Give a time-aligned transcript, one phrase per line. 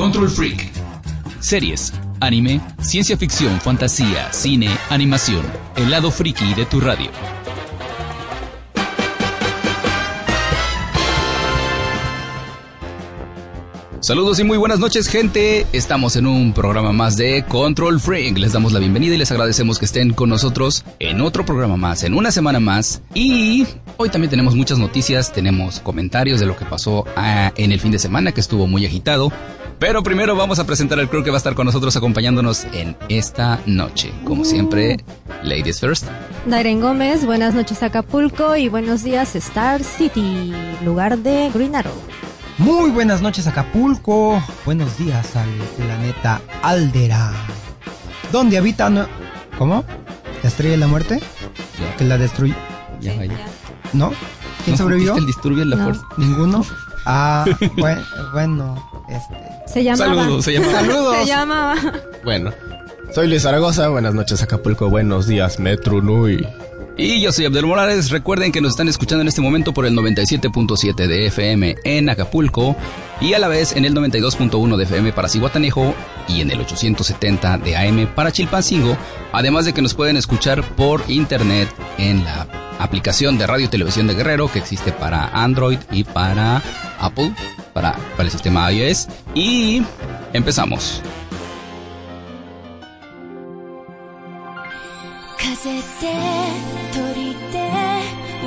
[0.00, 0.72] Control Freak.
[1.40, 5.44] Series, anime, ciencia ficción, fantasía, cine, animación.
[5.76, 7.10] El lado friki de tu radio.
[14.00, 18.54] Saludos y muy buenas noches gente, estamos en un programa más de Control Freak, les
[18.54, 22.14] damos la bienvenida y les agradecemos que estén con nosotros en otro programa más, en
[22.14, 23.66] una semana más y
[23.98, 27.92] hoy también tenemos muchas noticias, tenemos comentarios de lo que pasó ah, en el fin
[27.92, 29.30] de semana que estuvo muy agitado,
[29.80, 32.96] pero primero vamos a presentar al crew que va a estar con nosotros acompañándonos en
[33.08, 34.98] esta noche, como siempre,
[35.42, 36.06] Ladies First.
[36.46, 40.52] Dairen Gómez, buenas noches Acapulco y buenos días Star City,
[40.84, 41.94] lugar de Green Arrow.
[42.58, 47.32] Muy buenas noches Acapulco, buenos días al planeta Aldera,
[48.30, 49.08] donde habita...
[49.56, 49.84] ¿Cómo?
[50.42, 51.20] ¿La estrella de la muerte?
[51.98, 52.54] ¿Que la destruye?
[53.00, 53.34] Ya, ya.
[53.94, 54.12] ¿No?
[54.64, 55.16] ¿Quién sobrevivió?
[55.16, 55.84] el disturbio en la No.
[55.84, 56.02] fuerza?
[56.18, 56.64] ¿Ninguno?
[57.06, 57.44] Ah,
[57.78, 59.34] bueno, bueno, este...
[59.66, 60.22] Se llamaba.
[60.22, 60.72] Saludos, se llama.
[60.72, 61.16] ¡Saludos!
[61.16, 61.74] Se llamaba.
[62.24, 62.52] Bueno,
[63.14, 66.46] soy Luis Zaragoza, buenas noches Acapulco, buenos días Metro Nui.
[66.96, 68.10] Y yo soy Abdel Morales.
[68.10, 72.76] Recuerden que nos están escuchando en este momento por el 97.7 de FM en Acapulco
[73.20, 75.94] y a la vez en el 92.1 de FM para Cihuatanejo
[76.28, 78.96] y en el 870 de AM para Chilpancingo.
[79.32, 82.46] Además de que nos pueden escuchar por internet en la
[82.78, 86.62] aplicación de radio y televisión de Guerrero que existe para Android y para
[86.98, 87.32] Apple,
[87.72, 89.08] para, para el sistema iOS.
[89.34, 89.82] Y
[90.32, 91.02] empezamos.
[95.42, 95.82] 風で
[96.92, 97.70] 鳥で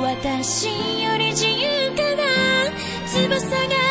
[0.00, 0.68] 私
[1.02, 2.22] より自由かな？
[3.06, 3.83] 翼が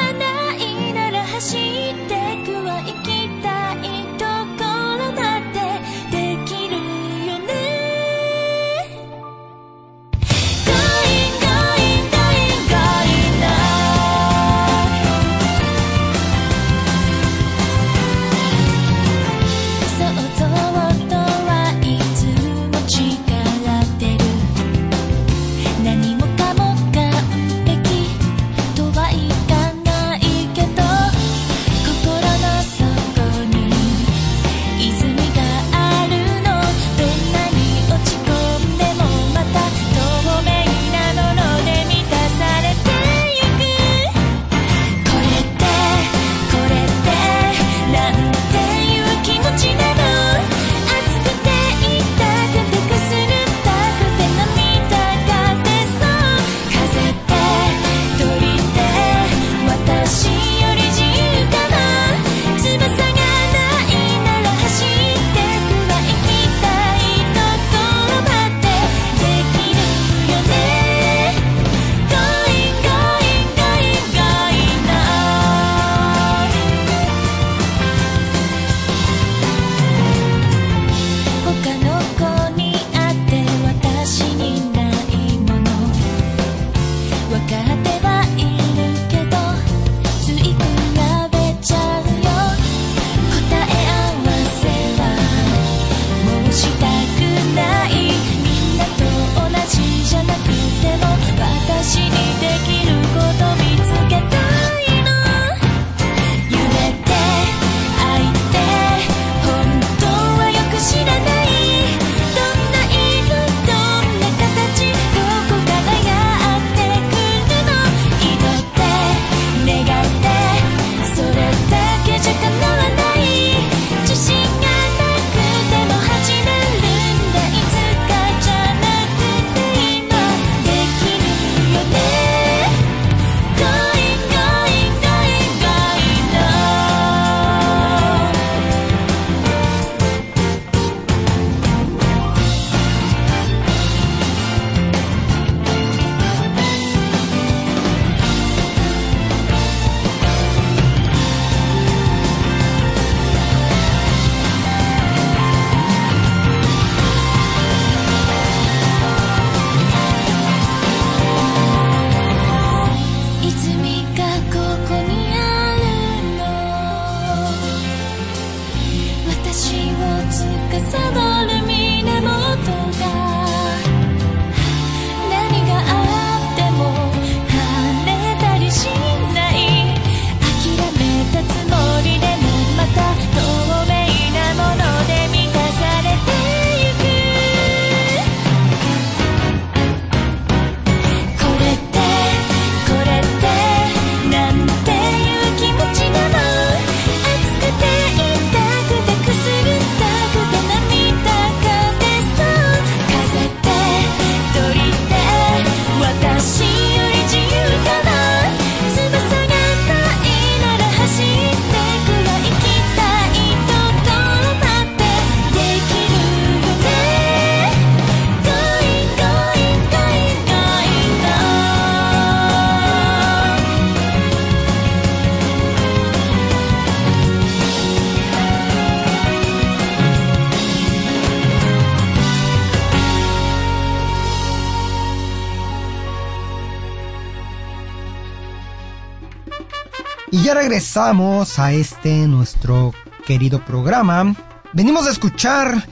[240.64, 242.94] regresamos a este nuestro
[243.28, 244.34] querido programa.
[244.72, 245.86] Venimos a escuchar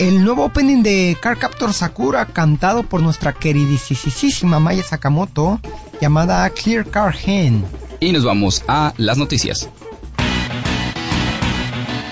[0.00, 5.60] el nuevo opening de Car Captor Sakura cantado por nuestra queridísima Maya Sakamoto
[6.00, 7.64] llamada Clear Car Hen.
[8.00, 9.68] Y nos vamos a las noticias.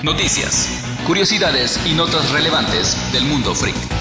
[0.04, 0.68] Noticias,
[1.08, 3.93] curiosidades y notas relevantes del mundo freak.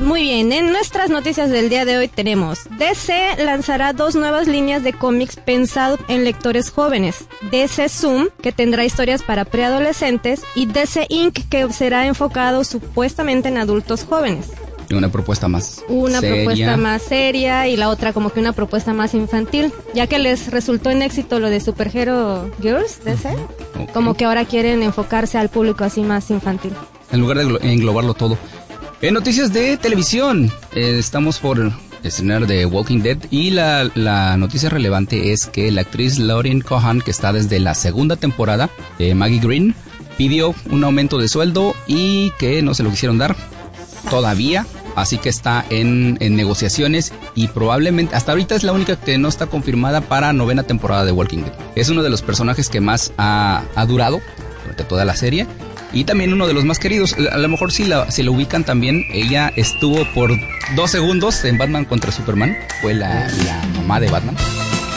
[0.00, 4.82] Muy bien, en nuestras noticias del día de hoy tenemos DC lanzará dos nuevas líneas
[4.82, 7.24] de cómics pensado en lectores jóvenes.
[7.52, 13.56] DC Zoom, que tendrá historias para preadolescentes, y DC Inc, que será enfocado supuestamente en
[13.58, 14.48] adultos jóvenes.
[14.90, 15.82] Y una propuesta más.
[15.88, 16.34] Una seria.
[16.44, 20.50] propuesta más seria y la otra como que una propuesta más infantil, ya que les
[20.50, 23.30] resultó en éxito lo de Superhero Girls, DC,
[23.94, 26.72] como que ahora quieren enfocarse al público así más infantil.
[27.12, 28.36] En lugar de glo- englobarlo todo.
[29.04, 31.72] En noticias de televisión, eh, estamos por
[32.02, 37.02] estrenar The Walking Dead y la, la noticia relevante es que la actriz Lauren Cohan,
[37.02, 39.74] que está desde la segunda temporada de Maggie Green,
[40.16, 43.36] pidió un aumento de sueldo y que no se lo quisieron dar
[44.08, 44.66] todavía.
[44.96, 49.28] Así que está en, en negociaciones y probablemente hasta ahorita es la única que no
[49.28, 51.52] está confirmada para novena temporada de Walking Dead.
[51.74, 54.22] Es uno de los personajes que más ha, ha durado
[54.62, 55.46] durante toda la serie
[55.94, 57.14] y también uno de los más queridos.
[57.32, 60.30] A lo mejor si la, si la ubican también, ella estuvo por
[60.76, 62.56] dos segundos en Batman contra Superman.
[62.82, 64.36] Fue la, la mamá de Batman.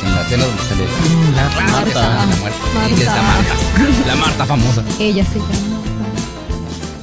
[0.05, 0.83] En la escena donde sale
[1.35, 2.25] la, Claro, Marta.
[2.25, 2.59] la muerte.
[2.73, 2.93] Marta.
[2.95, 3.53] Ella es la Marta.
[4.07, 4.83] La Marta famosa.
[4.99, 5.51] Ella se llama.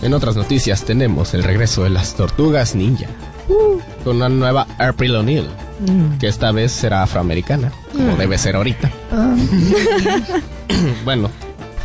[0.02, 3.06] En otras noticias tenemos el regreso de las tortugas ninja.
[4.04, 5.46] Con una nueva April O'Neil.
[6.20, 7.72] Que esta vez será afroamericana.
[7.92, 8.90] Como debe ser ahorita.
[11.04, 11.30] bueno,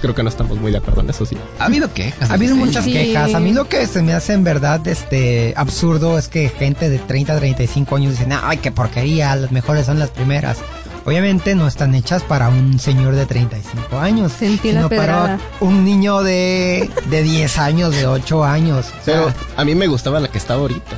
[0.02, 1.38] creo que no estamos muy de acuerdo en eso, sí.
[1.60, 2.30] Ha habido quejas.
[2.30, 3.34] Ha habido muchas quejas.
[3.34, 7.00] A mí lo que se me hace en verdad este absurdo es que gente de
[7.00, 10.58] 30 a 35 años dicen, ay, qué porquería, las mejores son las primeras.
[11.06, 15.84] Obviamente no están hechas para un señor de 35 años, Sentí la sino para un
[15.84, 18.88] niño de, de 10 años, de 8 años.
[18.88, 20.98] O sea, Pero a mí me gustaba la que está ahorita.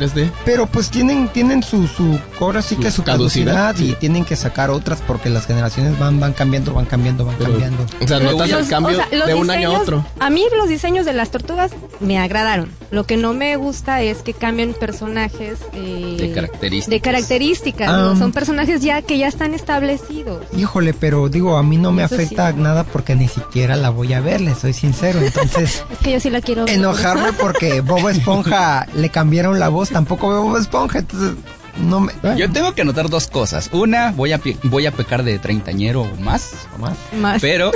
[0.00, 0.30] 3D.
[0.44, 3.96] Pero pues tienen, tienen su, su, ahora sí que Su su caducidad, caducidad, y sí.
[4.00, 7.86] tienen que sacar otras porque las generaciones van, van cambiando, van cambiando, van Pero- cambiando.
[8.02, 10.06] O sea, notas Los- el cambio o sea, los de un año a otro.
[10.18, 11.70] A mí los diseños de las tortugas
[12.00, 12.70] me agradaron.
[12.90, 16.90] Lo que no me gusta es que cambien personajes eh, De características.
[16.90, 17.96] de características, Ah.
[17.98, 18.16] ¿no?
[18.16, 20.44] Son personajes ya que ya están establecidos.
[20.56, 22.22] Híjole, pero digo, a mí no me Eso sí.
[22.22, 25.20] afecta nada porque ni siquiera la voy a ver, le soy sincero.
[25.20, 26.74] Entonces, Es que yo sí la quiero ver.
[26.74, 31.32] enojarme porque Bob Esponja le cambiaron la voz, tampoco veo Bob Esponja, entonces
[31.78, 32.12] no me...
[32.36, 33.70] Yo tengo que anotar dos cosas.
[33.72, 36.52] Una, voy a, voy a pecar de treintañero o más.
[36.76, 36.96] O más.
[37.18, 37.40] Más.
[37.40, 37.70] Pero.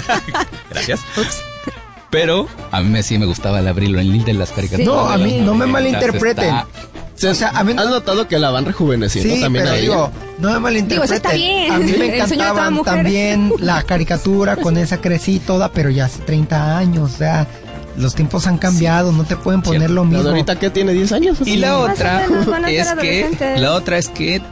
[0.70, 1.00] Gracias.
[2.10, 4.86] Pero a mí me- sí me gustaba el abril O'Neil de las caricaturas.
[4.86, 6.44] No, a mí no me 90s, malinterpreten.
[7.14, 9.78] está- O sea, a mí ¿Has notado que la van rejuveneciendo Sí, también pero a
[9.78, 11.06] digo, no me malinterpreten.
[11.06, 11.72] Digo, está bien.
[11.72, 16.78] A mí me encantaban también la caricatura, con esa crecí toda, pero ya hace 30
[16.78, 17.46] años, o sea,
[18.00, 19.94] los tiempos han cambiado, no te pueden poner Cierto.
[19.94, 20.28] lo ¿La mismo.
[20.30, 21.38] ahorita que tiene 10 años?
[21.44, 23.54] Y la Más o otra menos es que.
[23.58, 24.42] La otra es que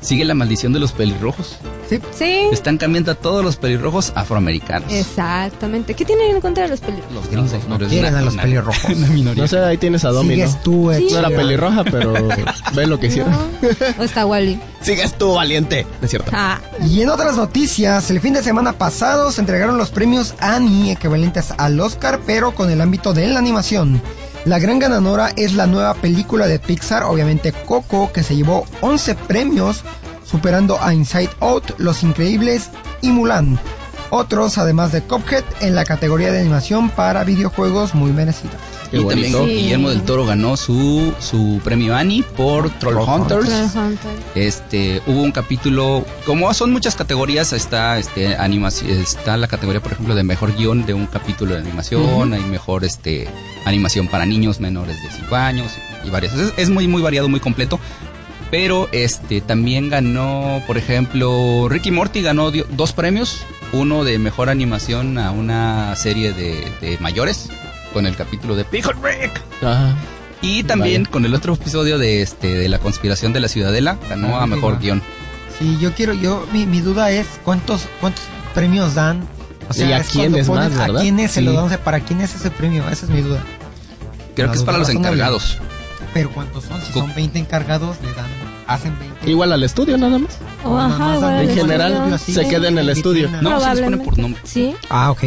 [0.00, 1.56] sigue la maldición de los pelirrojos.
[1.88, 2.40] Sí, Sí.
[2.52, 4.92] Están cambiando a todos los pelirrojos afroamericanos.
[4.92, 5.94] Exactamente.
[5.94, 7.12] ¿Qué tienen en contra de los pelirrojos?
[7.14, 8.84] Los gringos no pero es quieren una- a los una- pelirrojos.
[8.96, 9.42] Una minoría.
[9.42, 10.46] No sé, ahí tienes a Domino.
[10.46, 11.04] Sigues tú, Sí.
[11.06, 12.12] eh, No era pelirroja, pero
[12.74, 13.32] ve lo que hicieron.
[13.32, 13.38] No.
[13.98, 14.60] O está Wally.
[14.82, 15.86] Sigues tú, valiente.
[16.00, 16.30] No es cierto.
[16.34, 20.92] Ah, Y en otras noticias, el fin de semana pasado se entregaron los premios Annie
[20.92, 24.00] equivalentes al Oscar, pero con el ámbito de la animación.
[24.48, 29.14] La gran ganadora es la nueva película de Pixar, obviamente Coco, que se llevó 11
[29.14, 29.84] premios,
[30.24, 32.70] superando a Inside Out, Los Increíbles
[33.02, 33.58] y Mulan.
[34.08, 38.56] Otros, además de Cuphead, en la categoría de animación para videojuegos muy merecida.
[38.90, 39.32] Qué y también.
[39.32, 39.38] Sí.
[39.54, 43.46] Guillermo del Toro ganó su, su premio Annie por Troll, Troll Hunters.
[43.72, 44.10] Troll Hunter.
[44.34, 49.92] Este, hubo un capítulo, como son muchas categorías, está este animación, está la categoría, por
[49.92, 53.28] ejemplo, de mejor guion de un capítulo de animación, hay mejor este
[53.64, 55.72] animación para niños menores de 5 años
[56.04, 56.34] y varias.
[56.34, 57.78] Es, es muy muy variado, muy completo.
[58.50, 63.42] Pero este también ganó, por ejemplo, Ricky Morty ganó dio- dos premios,
[63.72, 67.50] uno de mejor animación a una serie de, de mayores
[67.92, 69.40] con el capítulo de Pickle Rick.
[69.62, 69.94] Ajá.
[70.40, 71.10] Y también Vaya.
[71.12, 74.46] con el otro episodio de este de la conspiración de la ciudadela ganó Ah, a
[74.46, 74.78] mejor igual.
[74.80, 75.02] guion.
[75.58, 78.22] Sí, yo quiero, yo, mi, mi duda es cuántos, cuántos
[78.54, 79.26] premios dan.
[79.68, 80.96] O Y a es quiénes ponen más, ¿verdad?
[80.98, 81.46] ¿A quiénes se Sí.
[81.46, 81.64] lo dan?
[81.64, 82.88] O sea, ¿para quién es ese premio?
[82.88, 83.40] Esa es mi duda.
[84.36, 85.58] Creo La que es para los encargados.
[86.14, 86.80] Pero ¿cuántos son?
[86.82, 88.26] Si son 20 encargados, le dan,
[88.68, 89.28] hacen 20.
[89.30, 90.38] Igual al estudio nada más.
[90.64, 92.14] O Nada ajá, más En general, estudio.
[92.14, 93.28] así, se queda en el estudio.
[93.42, 94.40] No, se les pone por nombre.
[94.44, 94.74] Sí.
[94.88, 95.24] Ah, ok.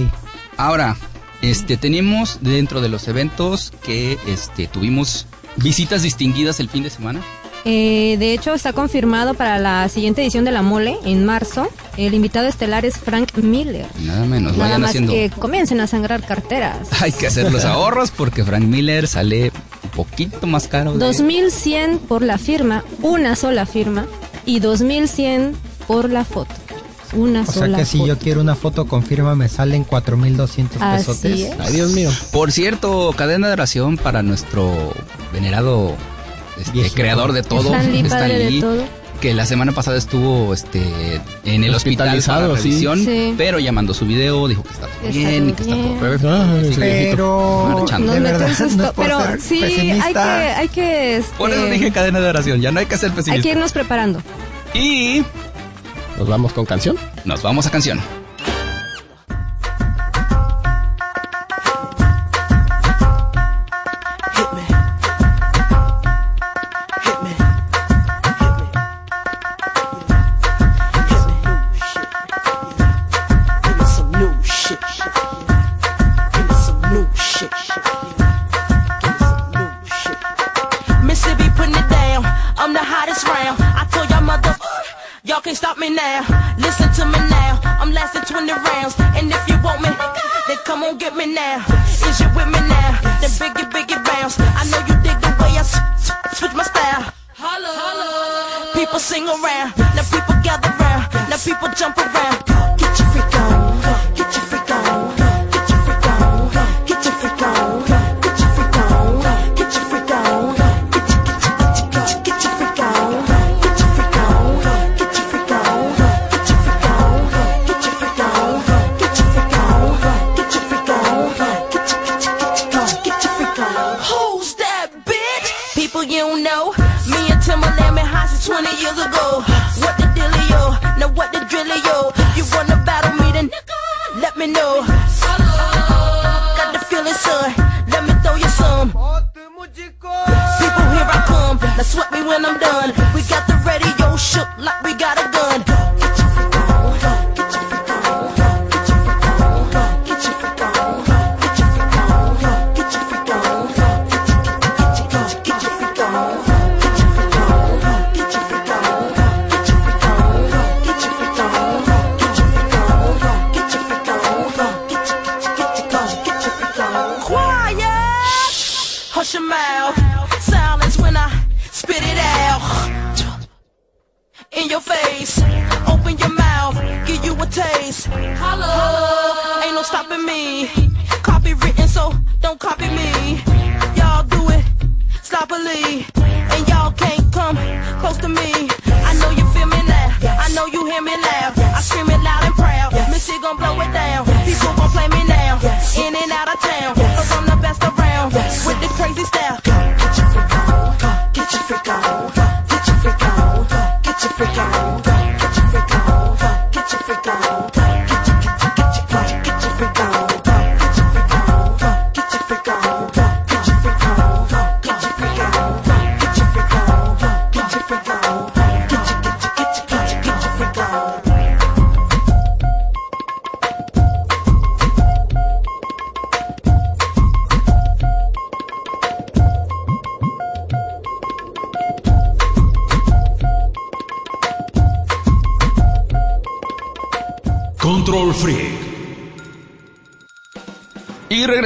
[0.57, 0.95] Ahora,
[1.41, 5.25] este tenemos dentro de los eventos que este tuvimos
[5.57, 7.21] visitas distinguidas el fin de semana.
[7.63, 11.67] Eh, de hecho, está confirmado para la siguiente edición de La Mole, en marzo.
[11.95, 13.85] El invitado estelar es Frank Miller.
[13.99, 15.13] Nada menos, Nada vayan más haciendo.
[15.13, 16.87] que comiencen a sangrar carteras.
[17.01, 19.51] Hay que hacer los ahorros porque Frank Miller sale
[19.83, 20.93] un poquito más caro.
[20.93, 24.07] de- 2100 por la firma, una sola firma,
[24.43, 25.53] y 2100
[25.85, 26.55] por la foto.
[27.13, 28.07] Una O sea sola que si foto.
[28.07, 31.39] yo quiero una foto con firma me salen 4200 Así pesotes.
[31.41, 31.53] es.
[31.59, 32.09] Ay, Dios mío.
[32.31, 34.93] Por cierto, cadena de oración para nuestro
[35.33, 35.95] venerado
[36.57, 38.83] este, creador de todo, Stan Lee, Stan padre de todo.
[39.19, 42.69] que la semana pasada estuvo este en el hospital Hospitalizado, para sí.
[42.69, 43.33] revisión, Sí.
[43.37, 45.83] pero ya mandó su video, dijo que está todo Está bien y que está todo
[45.83, 45.99] bien.
[45.99, 46.29] perfecto.
[46.31, 47.07] Ay.
[47.11, 48.05] Pero Marchando.
[48.07, 51.65] Nos de metió un susto, no pero sí, hay que, hay que, este, Por eso
[51.65, 53.43] dije cadena de oración, ya no hay que ser hay pesimista.
[53.43, 54.21] que irnos preparando.
[54.73, 55.23] Y
[56.21, 56.95] Nos vamos con canción.
[57.25, 57.99] nos vamos a canción.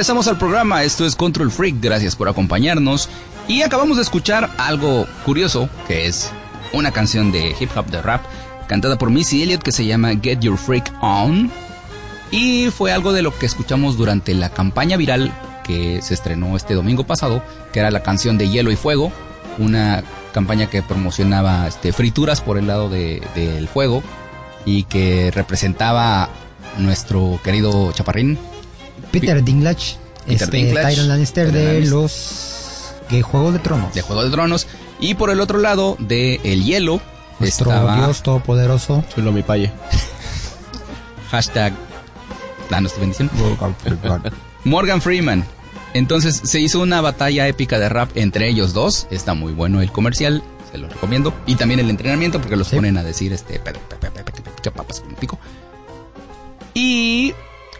[0.06, 3.08] Regresamos al programa, esto es Control Freak, gracias por acompañarnos.
[3.48, 6.30] Y acabamos de escuchar algo curioso, que es
[6.72, 8.22] una canción de hip hop de rap,
[8.68, 11.50] cantada por Missy Elliott que se llama Get Your Freak On.
[12.30, 15.32] Y fue algo de lo que escuchamos durante la campaña viral
[15.64, 19.10] que se estrenó este domingo pasado, que era la canción de Hielo y Fuego,
[19.58, 24.04] una campaña que promocionaba este, frituras por el lado de- del fuego
[24.64, 26.28] y que representaba
[26.78, 28.38] nuestro querido Chaparrín,
[29.20, 29.96] Peter Dinklage,
[30.26, 31.88] Peter este, Dinklage, Tyrion Lannister de Lannister.
[31.92, 33.94] los de Juego de Tronos.
[33.94, 34.66] de Juego de Tronos.
[35.00, 37.00] Y por el otro lado, de El Hielo,
[37.38, 39.04] Nuestro estaba Dios Todopoderoso.
[39.14, 39.70] Chulo mi paye.
[41.30, 41.72] hashtag
[42.70, 43.30] Danos tu bendición.
[44.64, 45.44] Morgan Freeman.
[45.94, 49.06] Entonces se hizo una batalla épica de rap entre ellos dos.
[49.10, 51.32] Está muy bueno el comercial, se lo recomiendo.
[51.46, 52.76] Y también el entrenamiento porque los Sí.
[52.76, 53.60] ponen a decir este
[54.74, 55.38] papas con pico.
[56.74, 57.34] Y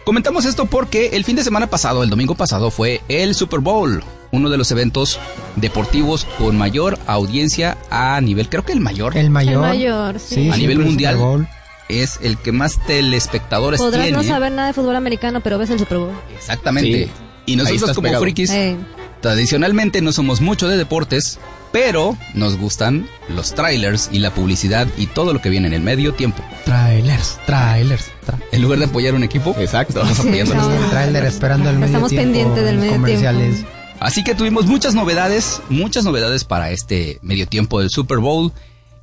[0.07, 4.01] comentamos esto porque el fin de semana pasado, el domingo pasado, fue el Super Bowl.
[4.31, 5.19] uno de los eventos
[5.57, 9.55] deportivos con mayor audiencia a nivel, creo que el mayor El mayor.
[9.55, 10.49] El mayor, sí.
[10.49, 11.15] A nivel el mundial.
[11.15, 11.47] Super Bowl.
[11.89, 14.17] es el que más telespectadores Podrás tiene.
[14.17, 16.11] no saber nada de fútbol americano, pero ves el Super Bowl.
[16.33, 17.05] Exactamente.
[17.07, 17.11] Sí.
[17.45, 18.23] Y nosotros como pegado.
[18.23, 18.77] frikis, Eh,
[19.21, 21.37] tradicionalmente no somos mucho de deportes,
[21.79, 25.81] pero nos gustan los trailers y la publicidad y todo lo que viene en el
[25.81, 26.41] medio tiempo.
[26.65, 28.05] Trailers, trailers.
[28.25, 30.01] tra- En lugar de apoyar un equipo, Exacto.
[30.01, 32.91] estamos Sí, apoyando a los estamos- trailer esperando el medio Estamos tiempo, pendientes del medio
[32.93, 33.53] comerciales.
[33.57, 33.71] tiempo.
[33.99, 38.51] Así que tuvimos muchas novedades, muchas novedades para este medio tiempo del Super Bowl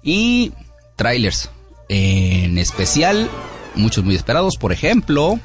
[0.02, 0.52] y
[0.97, 1.50] trailers.
[1.88, 3.31] En especial,
[3.76, 4.57] muchos muy esperados.
[4.57, 5.38] Por ejemplo,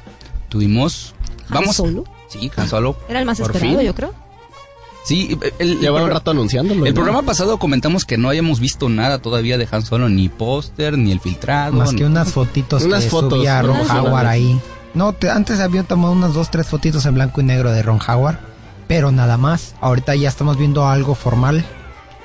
[0.50, 1.14] tuvimos...
[1.50, 2.06] ¿Han Solo?
[2.28, 2.98] Sí, Han Solo.
[3.08, 3.86] Era el más Por esperado, fin.
[3.86, 4.14] yo creo.
[5.04, 6.86] Sí, el, el Lleva un programa- rato anunciándolo.
[6.86, 6.96] El ¿no?
[6.96, 11.12] programa pasado comentamos que no habíamos visto nada todavía de Han Solo, ni póster, ni
[11.12, 11.74] el filtrado.
[11.74, 14.60] Más ni- que unas fotitos Unas que fotos, subía Ron Howard ahí.
[14.94, 18.00] No, te- antes había tomado unas dos, tres fotitos en blanco y negro de Ron
[18.08, 18.40] Howard,
[18.88, 19.74] pero nada más.
[19.82, 21.66] Ahorita ya estamos viendo algo formal.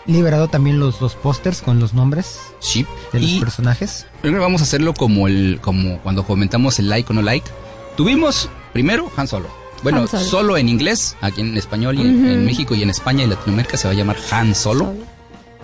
[0.06, 2.84] Liberado también los, los pósters con los nombres Sí.
[3.12, 4.06] de los Y personajes.
[4.20, 7.48] primero vamos a hacerlo como el, como cuando comentamos el like o no like.
[7.96, 9.48] Tuvimos primero Han Solo.
[9.84, 10.24] Bueno, Han Solo.
[10.24, 13.76] solo en inglés, aquí en español y en- en México y en España y Latinoamérica
[13.76, 14.94] se va a llamar Han Solo, Solo.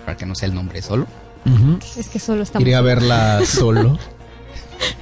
[0.05, 1.05] para que no sea el nombre solo.
[1.97, 2.61] Es que solo estamos.
[2.61, 3.97] Iría a verla solo.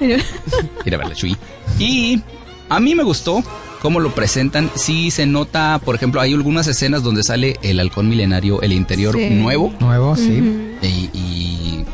[0.00, 1.36] Ir a verla, Chuy.
[1.78, 2.20] Y
[2.68, 3.42] a mí me gustó
[3.82, 4.70] cómo lo presentan.
[4.74, 9.14] Sí se nota, por ejemplo, hay algunas escenas donde sale el halcón milenario, el interior
[9.16, 9.30] Sí.
[9.30, 9.72] nuevo.
[9.80, 10.76] Nuevo, sí.
[10.82, 11.84] Y, y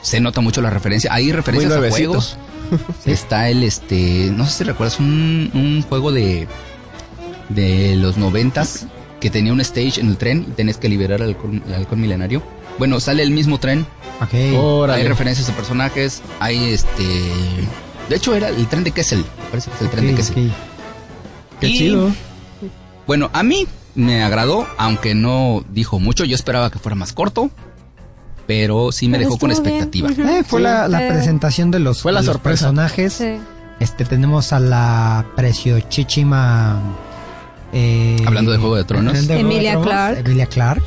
[0.00, 1.12] se nota mucho la referencia.
[1.12, 2.36] Hay referencias Muy a juegos.
[3.06, 6.48] Está el este, no sé si recuerdas un, un juego de
[7.48, 8.86] de los noventas
[9.20, 12.00] que tenía un stage en el tren y tenés que liberar al halcón, al halcón
[12.00, 12.42] milenario.
[12.78, 13.86] Bueno, sale el mismo tren.
[14.20, 14.56] Ok.
[14.58, 15.02] Órale.
[15.02, 16.22] Hay referencias a personajes.
[16.40, 17.04] Hay este,
[18.08, 19.24] de hecho era el tren de Kessel.
[19.50, 20.52] Parece que es el tren de Kessel.
[21.60, 22.10] Qué Y- chido.
[23.06, 26.24] Bueno, a mí me agradó, aunque no dijo mucho.
[26.24, 27.50] Yo esperaba que fuera más corto,
[28.46, 30.10] pero sí me Pero dejó con expectativa.
[30.10, 30.64] Eh, fue Sí.
[30.64, 32.66] la, la Eh, presentación de los, Fue la de los sorpresa.
[32.66, 33.12] personajes.
[33.14, 33.38] sí.
[33.80, 36.80] Este tenemos a la preciochichima
[37.72, 39.26] eh, Hablando de Juego de Tronos.
[39.26, 40.20] De Emilia Tronos, Clarke.
[40.20, 40.82] Emilia Clark.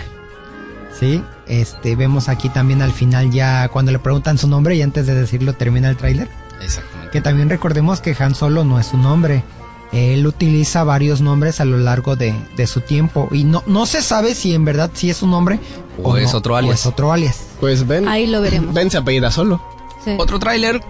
[0.98, 5.08] Sí, este vemos aquí también al final ya cuando le preguntan su nombre y antes
[5.08, 6.30] de decirlo termina el tráiler.
[6.64, 7.12] Exactamente.
[7.12, 9.44] Que también recordemos que Han Solo no es su nombre.
[9.92, 14.02] Él utiliza varios nombres a lo largo de, de su tiempo y no, no se
[14.02, 15.60] sabe si en verdad sí es un nombre
[16.04, 16.82] O es no, otro o alias.
[16.82, 17.40] es otro alias.
[17.60, 18.08] Pues ven.
[18.08, 18.74] Ahí lo veremos.
[18.74, 19.62] Ven se apellida solo.
[20.04, 20.16] Sí.
[20.18, 20.82] Otro tráiler.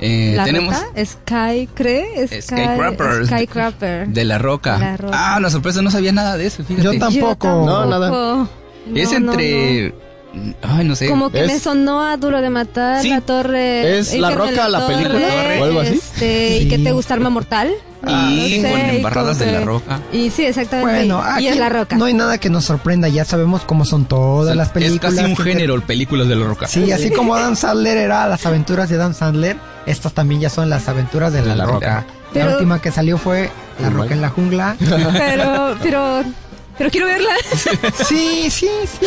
[0.00, 1.04] eh, ¿La tenemos Roca?
[1.04, 2.26] Sky, ¿cree?
[2.28, 3.26] Sky, Skycrapper.
[3.26, 4.08] Skycrapper.
[4.08, 4.78] de la roca.
[4.78, 5.34] La Roca.
[5.34, 6.84] Ah, una sorpresa, no sabía nada de eso, fíjate.
[6.84, 7.48] Yo tampoco.
[7.48, 8.08] No, nada.
[8.08, 8.48] No,
[8.94, 9.94] es no, entre.
[10.62, 11.08] Ay, no sé.
[11.08, 13.10] Como que Es- me sonó a Duro de Matar, Sí.
[13.10, 13.98] La Torre.
[13.98, 15.94] Es La Roca, la película, Torre, o algo así.
[15.94, 16.64] Este, Sí.
[16.64, 17.68] ¿Y qué te gusta Arma Mortal?
[17.68, 20.00] Y Ah, no sé, con y embarradas como de La Roca.
[20.12, 20.90] Y sí, exactamente.
[20.92, 21.96] Bueno, y aquí es La Roca.
[21.96, 25.14] no hay nada que nos sorprenda, ya sabemos cómo son todas las es películas.
[25.14, 26.66] casi un género, películas de la roca.
[26.66, 30.68] Sí, así como Adam Sandler era las aventuras de Adam Sandler, estas también ya son
[30.68, 32.00] las aventuras de la, La Roca.
[32.00, 32.06] Roca.
[32.32, 34.74] Pero- La última que salió fue La Roca en la jungla.
[34.80, 36.24] Pero, pero,
[36.82, 37.30] pero quiero verla.
[38.08, 38.68] sí, sí,
[39.00, 39.06] sí.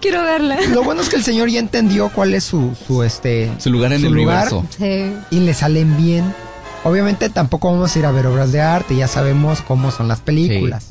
[0.00, 0.58] quiero verla.
[0.72, 3.92] Lo bueno es que el señor ya entendió cuál es su, su este Su lugar
[3.92, 4.66] en su el lugar universo.
[4.76, 5.12] Sí.
[5.30, 6.34] y le salen bien.
[6.82, 10.20] Obviamente tampoco vamos a ir a ver obras de arte, ya sabemos cómo son las
[10.20, 10.90] películas.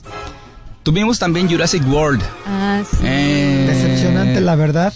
[0.83, 2.21] Tuvimos también Jurassic World.
[2.47, 2.97] Ah, sí.
[3.03, 4.93] Eh, Decepcionante, la verdad.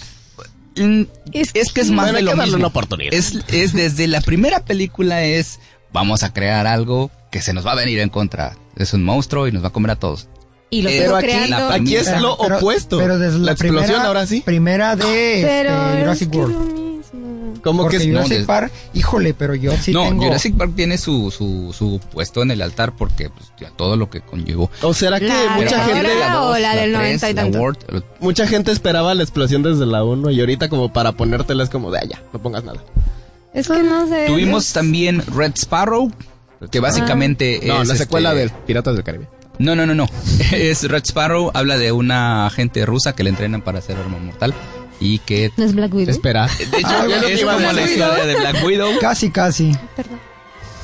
[0.78, 1.02] mm,
[1.34, 2.58] Es Es que es más Bueno, de hay lo que darle mismo.
[2.60, 3.14] una oportunidad.
[3.14, 5.60] Es, es desde la primera película es
[5.92, 8.56] vamos a crear algo que se nos va a venir en contra.
[8.78, 10.28] Es un monstruo y nos va a comer a todos.
[10.70, 11.70] Y lo Pero sigo aquí- creando.
[11.70, 12.98] aquí es Pero- lo opuesto.
[12.98, 14.42] Pero desde la, la explosión primera, ahora sí.
[14.42, 15.04] Primera de
[15.46, 16.56] pero este, es Jurassic que es World.
[16.56, 17.62] lo mismo.
[17.64, 20.24] Como Porque que es- no, Jurassic des- Park, híjole, pero yo sí no, tengo...
[20.26, 24.10] Jurassic Park tiene su, su, su puesto en el altar porque pues, ya todo lo
[24.10, 24.70] que conllevó.
[24.82, 27.60] ¿O será que ¿La mucha gente, ahora o la del tres, 90 y la tanto?
[27.60, 31.70] World, mucha gente esperaba la explosión desde la 1 y ahorita como para ponértela es
[31.70, 32.80] como de allá, no pongas nada.
[33.54, 34.26] Es que no sé.
[34.28, 36.12] Tuvimos es- también Red Sparrow,
[36.70, 39.28] que básicamente No, es la secuela este- de Piratas del Caribe.
[39.60, 40.06] No, no, no, no.
[40.52, 44.54] Es Red Sparrow, habla de una agente rusa que le entrenan para hacer arma mortal
[45.00, 45.52] y que...
[45.58, 46.12] ¿No es Black Widow?
[46.12, 46.48] Espera.
[46.58, 48.90] De hecho, Ah, es como la historia de Black Widow.
[49.00, 49.72] Casi, casi.
[49.96, 50.20] Perdón.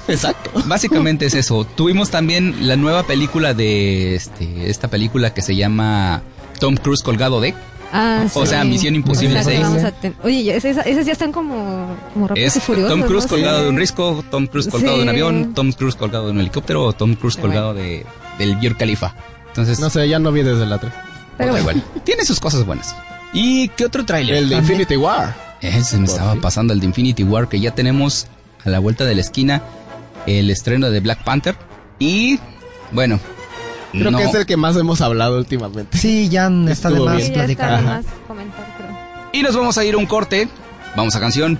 [0.08, 0.52] Exacto.
[0.66, 1.66] Básicamente es eso.
[1.66, 6.22] Tuvimos también la nueva película de este, esta película que se llama
[6.60, 7.54] Tom Cruise colgado de.
[7.96, 8.48] Ah, O sí.
[8.50, 9.62] sea, Misión Imposible Exacto, 6.
[9.62, 12.92] vamos a ten- Oye, esas, esas ya están como, como Es y furiosos.
[12.92, 13.30] Tom Cruise ¿no?
[13.30, 13.64] colgado Sí.
[13.64, 16.84] de un risco, Tom Cruise colgado de un avión, Tom Cruise colgado de un helicóptero
[16.86, 18.06] o Tom Cruise Pero colgado de,
[18.38, 19.16] del Burj Khalifa.
[19.48, 20.92] Entonces, no sé, ya no vi desde la 3.
[21.38, 22.96] Pero bueno, tiene sus cosas buenas.
[23.34, 24.36] ¿Y qué otro tráiler?
[24.36, 25.36] El de Infinity War.
[25.62, 28.28] Ese me estaba pasando, el de Infinity War, que ya tenemos
[28.66, 29.62] a la vuelta de la esquina
[30.26, 31.56] el estreno de Black Panther.
[32.00, 32.40] Y
[32.92, 33.20] bueno.
[33.92, 35.98] Creo que es el que más hemos hablado últimamente.
[35.98, 38.02] Sí, ya está de más platicar.
[39.32, 40.48] Y nos vamos a ir a un corte.
[40.96, 41.60] Vamos a canción.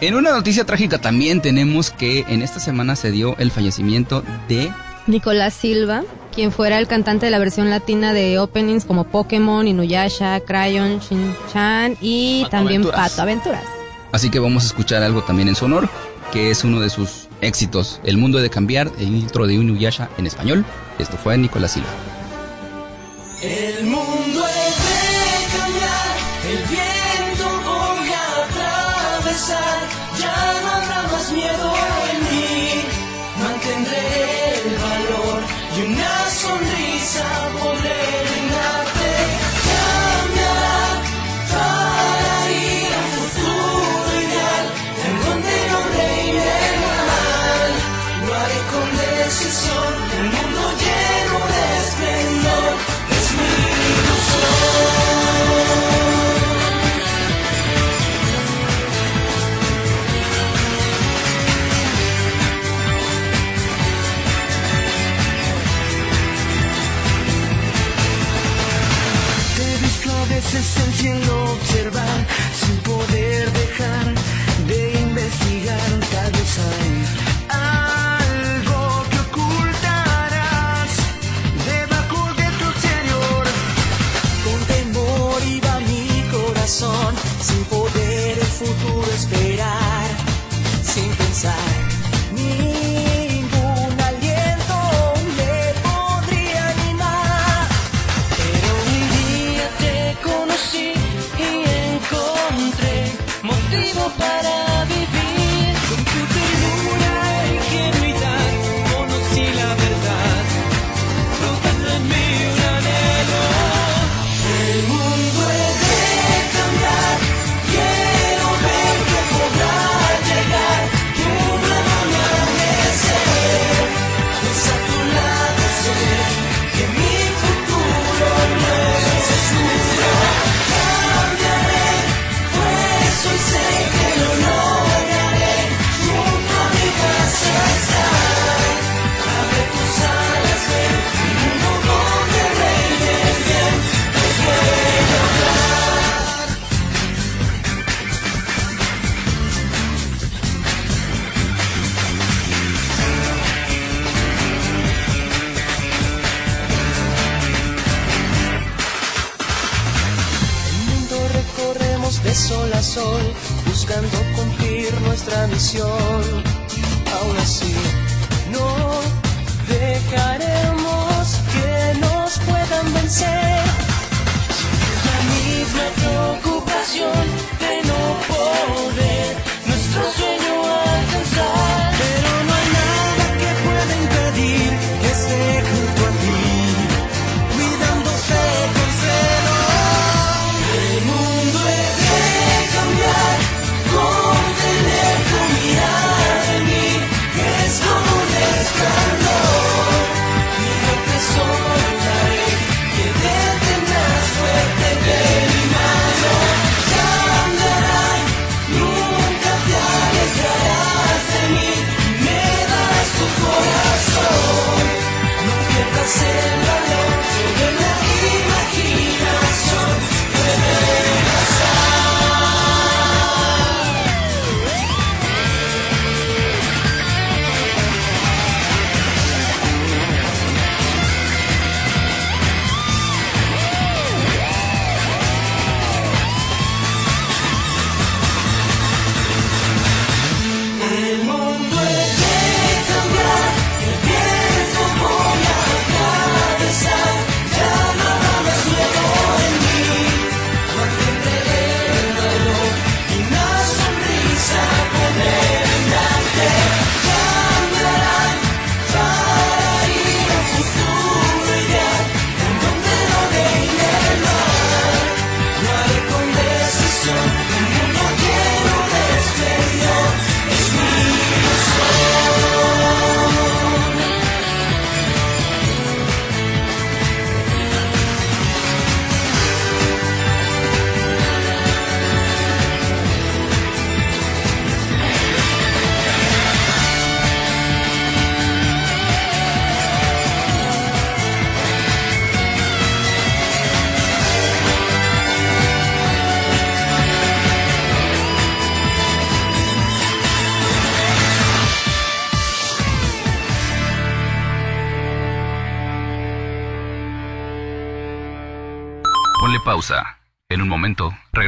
[0.00, 4.70] En una noticia trágica también tenemos que en esta semana se dio el fallecimiento de
[5.06, 6.02] Nicolás Silva,
[6.34, 11.96] quien fuera el cantante de la versión latina de openings como Pokémon, Inuyasha, Crayon, Shin-Chan
[12.00, 13.10] y también Aventuras.
[13.10, 13.64] Pato Aventuras.
[14.12, 15.88] Así que vamos a escuchar algo también en su honor,
[16.32, 20.26] que es uno de sus éxitos, El mundo de cambiar, el intro de Inuyasha en
[20.26, 20.64] español.
[20.98, 21.88] Esto fue Nicolás Silva.
[23.42, 26.16] El mundo es de cambiar,
[26.48, 29.78] el viento voy a atravesar,
[30.18, 32.05] ya no habrá más miedo.
[35.76, 36.25] You know.
[71.02, 71.45] you know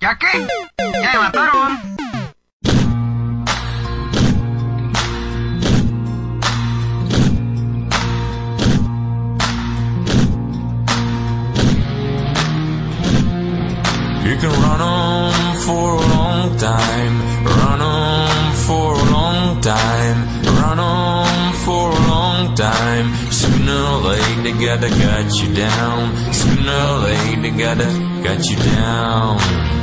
[0.00, 0.46] ¿Ya qué?
[0.78, 1.78] ¡Ya me mataron!
[14.24, 20.78] You can run on for a long time, run on for a long time, run
[20.78, 23.12] on for a long time.
[23.32, 26.32] Sooner or later, gotta got you down.
[26.32, 27.88] Sooner or later, gotta
[28.22, 29.77] got you down.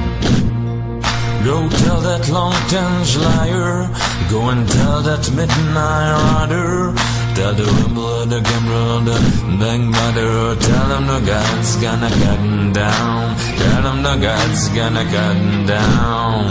[1.45, 3.87] Go tell that long-tongued liar.
[4.31, 6.89] Go and tell that midnight rider.
[7.37, 9.17] Tell the rambler, the gambler, the
[9.61, 10.55] bank mother.
[10.57, 13.37] Tell him the God's gonna cut him down.
[13.61, 16.43] Tell him the God's gonna cut him down.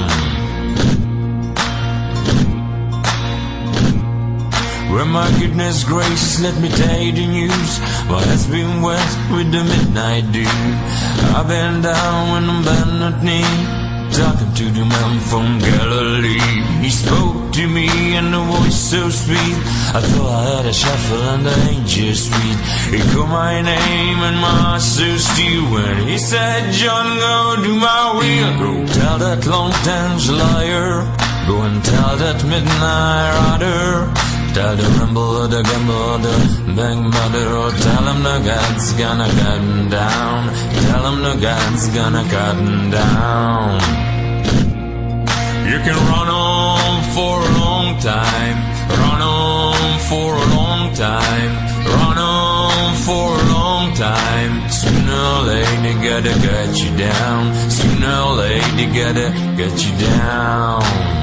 [4.93, 7.73] Well, my goodness gracious, let me tell you the news.
[8.09, 10.47] Well, it's been wet with the midnight dew.
[11.35, 13.84] I've been down when I'm bent knee.
[14.15, 16.39] Talking to the man from Galilee.
[16.81, 19.59] He spoke to me in a voice so sweet.
[19.91, 22.59] I thought I heard a shuffle and the angel sweet.
[22.95, 27.75] He called my name and my heart so still when he said, John, go do
[27.75, 28.53] my will.
[28.63, 31.03] Go tell that long dance liar.
[31.49, 34.34] Go and tell that midnight rider.
[34.55, 39.61] Tell the rumble, the gamble, the bang mother, or tell him the God's gonna cut
[39.61, 40.55] him down.
[40.87, 43.81] Tell him the God's gonna cut him down.
[45.71, 48.57] You can run on for a long time,
[49.03, 51.53] run on for a long time,
[51.99, 54.71] run on for a long time.
[54.71, 57.43] Sooner or later, gotta get you down.
[57.71, 61.14] Sooner or later, gotta get you down.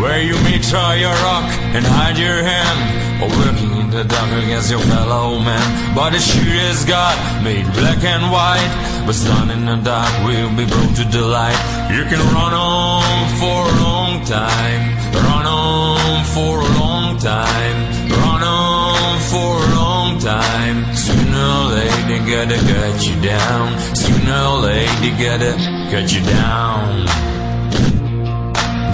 [0.00, 1.44] Where you may try your rock
[1.76, 2.80] and hide your hand.
[3.20, 5.94] Or working in the dark against your fellow man.
[5.94, 8.72] But the shooter's God made black and white.
[9.04, 11.60] But sun in the dark will be brought to the light.
[11.92, 14.82] You can run on for a long time.
[15.12, 17.78] Run on for a long time.
[18.08, 20.96] Run on for a long time.
[20.96, 23.78] Sooner or later gotta get you down.
[23.94, 25.52] Sooner or later gotta
[25.92, 27.39] get you down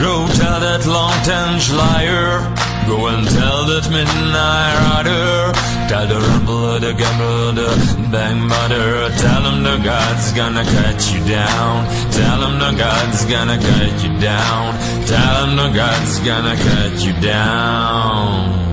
[0.01, 2.41] Go tell that long-tongued liar.
[2.87, 5.53] Go and tell that midnight rider.
[5.89, 7.69] Tell the rumble, the gambler, the
[8.13, 9.11] bang mother.
[9.17, 11.87] Tell him the God's gonna cut you down.
[12.13, 14.75] Tell him the God's gonna cut you down.
[15.07, 18.67] Tell him the God's gonna cut you down.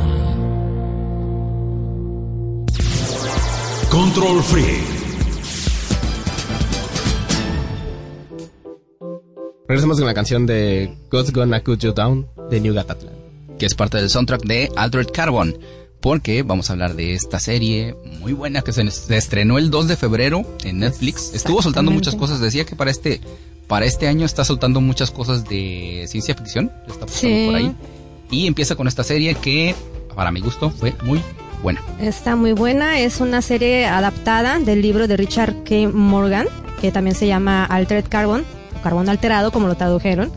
[3.89, 4.92] Control Freak.
[9.73, 13.12] Regresamos con la canción de God's Gonna Cut You Down de New Gatatlan.
[13.57, 15.57] que es parte del soundtrack de Altered Carbon.
[15.99, 19.88] Porque vamos a hablar de esta serie muy buena que se, se estrenó el 2
[19.88, 21.33] de febrero en Netflix.
[21.33, 22.39] Estuvo soltando muchas cosas.
[22.39, 23.19] Decía que para este,
[23.67, 26.71] para este año está soltando muchas cosas de ciencia ficción.
[26.88, 27.45] Está pasando Sí.
[27.47, 27.75] por ahí.
[28.29, 29.73] Y empieza con esta serie que,
[30.13, 31.19] para mi gusto, fue muy
[31.63, 31.81] buena.
[31.99, 35.89] Está muy buena, es una serie adaptada del libro de Richard K.
[35.91, 36.45] Morgan,
[36.79, 38.45] que también se llama Altered Carbon,
[38.84, 40.32] o carbón alterado, como lo tradujeron.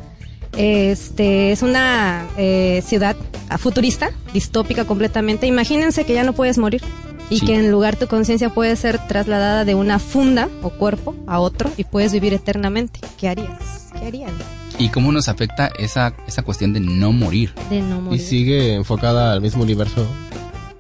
[0.57, 3.17] Este es una eh, ciudad
[3.59, 5.47] futurista, distópica completamente.
[5.47, 6.83] Imagínense que ya no puedes morir
[7.29, 7.47] y Sí.
[7.47, 11.71] que en lugar tu conciencia puede ser trasladada de una funda o cuerpo a otro
[11.77, 13.01] y puedes vivir eternamente.
[13.19, 13.89] ¿Qué harías?
[13.99, 14.31] ¿Qué harían?
[14.79, 17.53] Y cómo nos afecta esa, esa cuestión de no morir.
[17.69, 18.21] De no Y morir.
[18.21, 20.07] sigue enfocada al mismo universo.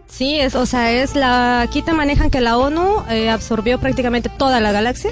[0.08, 1.60] Sí, es, o sea, es la.
[1.60, 5.10] Aquí te manejan que la ONU eh, absorbió prácticamente toda la galaxia.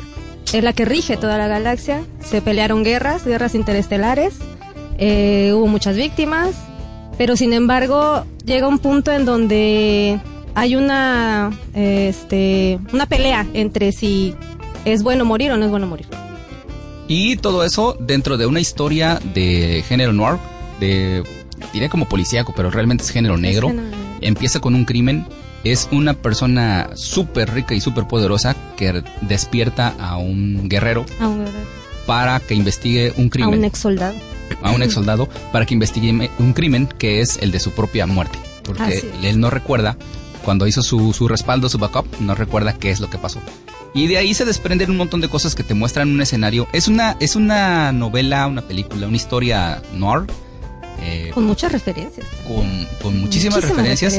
[0.53, 2.05] Es la que rige toda la galaxia.
[2.21, 4.35] Se pelearon guerras, guerras interestelares.
[4.99, 6.53] eh, hubo muchas víctimas.
[7.19, 10.21] Pero sin embargo, llega un punto en donde
[10.55, 11.51] hay una.
[11.75, 12.79] este.
[12.93, 14.35] Una pelea entre si
[14.85, 16.07] es bueno morir o no es bueno morir.
[17.07, 20.39] Y todo eso dentro de una historia de género noir,
[20.81, 21.23] de
[21.73, 23.69] diré como policíaco, pero realmente es género negro.
[23.69, 23.77] Es
[24.21, 25.27] Empieza con un crimen.
[25.65, 31.39] Es una persona súper rica y súper poderosa que despierta a un guerrero a un,
[31.45, 31.67] guerrero,
[32.07, 33.59] para que investigue un a crimen.
[33.61, 34.15] un ex soldado.
[34.63, 38.07] a un ex soldado para que investigue un crimen que es el de su propia
[38.07, 38.39] muerte.
[38.63, 39.97] Porque él no recuerda,
[40.45, 43.41] cuando hizo su, su respaldo, su backup, no recuerda qué es lo que pasó.
[43.95, 46.67] Y de ahí se desprenden un montón de cosas que te muestran un escenario.
[46.73, 50.25] Es una, es una novela, una película, una historia noir.
[51.01, 52.27] eh, Con muchas referencias.
[52.47, 52.67] con,
[53.03, 54.15] con muchísimas, referencias,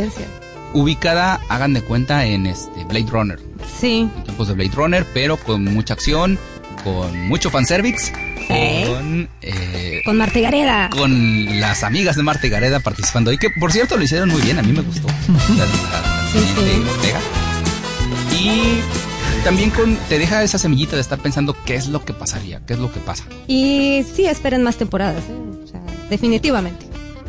[0.76, 3.40] ubicada, hagan de cuenta, en este Blade Runner.
[3.80, 4.10] Sí.
[4.16, 6.38] En tiempos de Blade Runner, pero con mucha acción,
[6.84, 8.14] con mucho fanservice,
[8.50, 8.86] ¿Eh?
[8.88, 10.90] con, eh, Con Marta y Gareda.
[10.92, 13.32] con las amigas de Marta y Gareda participando.
[13.32, 15.08] Y que, por cierto, lo hicieron muy bien, a mí me gustó.
[15.58, 18.38] La- la- la Sí, sí.
[18.38, 22.62] Y también con, te deja esa semillita de estar pensando qué es lo que pasaría,
[22.68, 23.24] qué es lo que pasa.
[23.48, 25.24] Y sí, esperen más temporadas.
[25.24, 25.64] ¿eh?
[25.64, 26.85] O sea, definitivamente.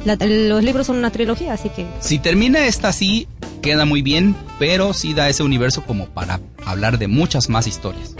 [0.06, 1.86] La- los libros son una trilogía, así que.
[2.00, 3.26] Si termina esta así,
[3.60, 8.14] queda muy bien, pero sí da ese universo como para hablar de muchas más historias.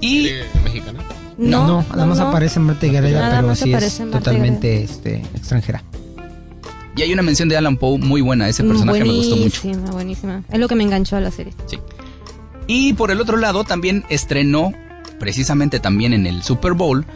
[0.00, 0.30] Y
[0.62, 1.00] mexicana.
[1.36, 2.28] No, no, nada más no.
[2.28, 5.82] aparece Marta Nada pero sí es Marta totalmente este, extranjera.
[6.96, 9.62] Y hay una mención de Alan Poe muy buena, ese personaje me gustó mucho.
[9.62, 10.42] Buenísima, buenísima.
[10.50, 11.52] Es lo que me enganchó a la serie.
[12.66, 14.72] Y por el otro lado también estrenó,
[15.18, 17.06] precisamente también en el Super Bowl,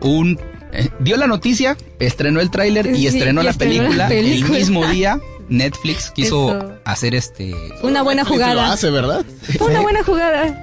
[0.00, 0.38] un...
[0.72, 4.44] eh, dio la noticia, estrenó el tráiler y estrenó, y la, estrenó la película el
[4.50, 5.20] mismo día.
[5.48, 6.72] Netflix quiso Eso.
[6.84, 7.54] hacer este...
[7.84, 8.72] Una buena Netflix Lo jugada.
[8.72, 9.24] hace, ¿verdad?
[9.58, 10.62] Fue una buena jugada.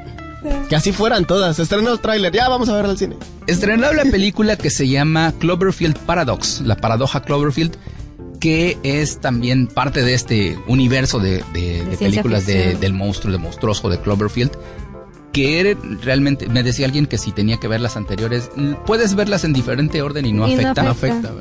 [0.67, 1.57] Que así fueran todas.
[1.57, 2.33] Estrenó el tráiler.
[2.33, 3.15] Ya, vamos a ver al cine.
[3.47, 7.77] Estrenó la película que se llama Cloverfield Paradox, la paradoja Cloverfield,
[8.41, 14.01] que es también parte de este universo de, de- películas del monstruo, de monstruoso de
[14.01, 14.51] Cloverfield.
[15.33, 19.43] Que realmente, me decía alguien que si tenía que ver las anteriores, l- puedes verlas
[19.43, 20.89] en diferente orden y no Y no afecta.
[20.89, 21.31] afecta.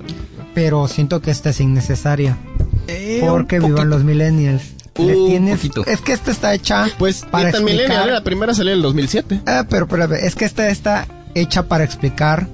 [0.54, 2.36] Pero siento que esta es innecesaria.
[2.88, 4.62] Eh, Porque vivan los millennials.
[4.98, 8.12] Un tienes- es que esta está hecha Pues, para Para Millennial, explicar.
[8.12, 9.40] la primera salió en el 2007.
[9.46, 12.46] Ah, pero, pero es que esta está hecha para explicar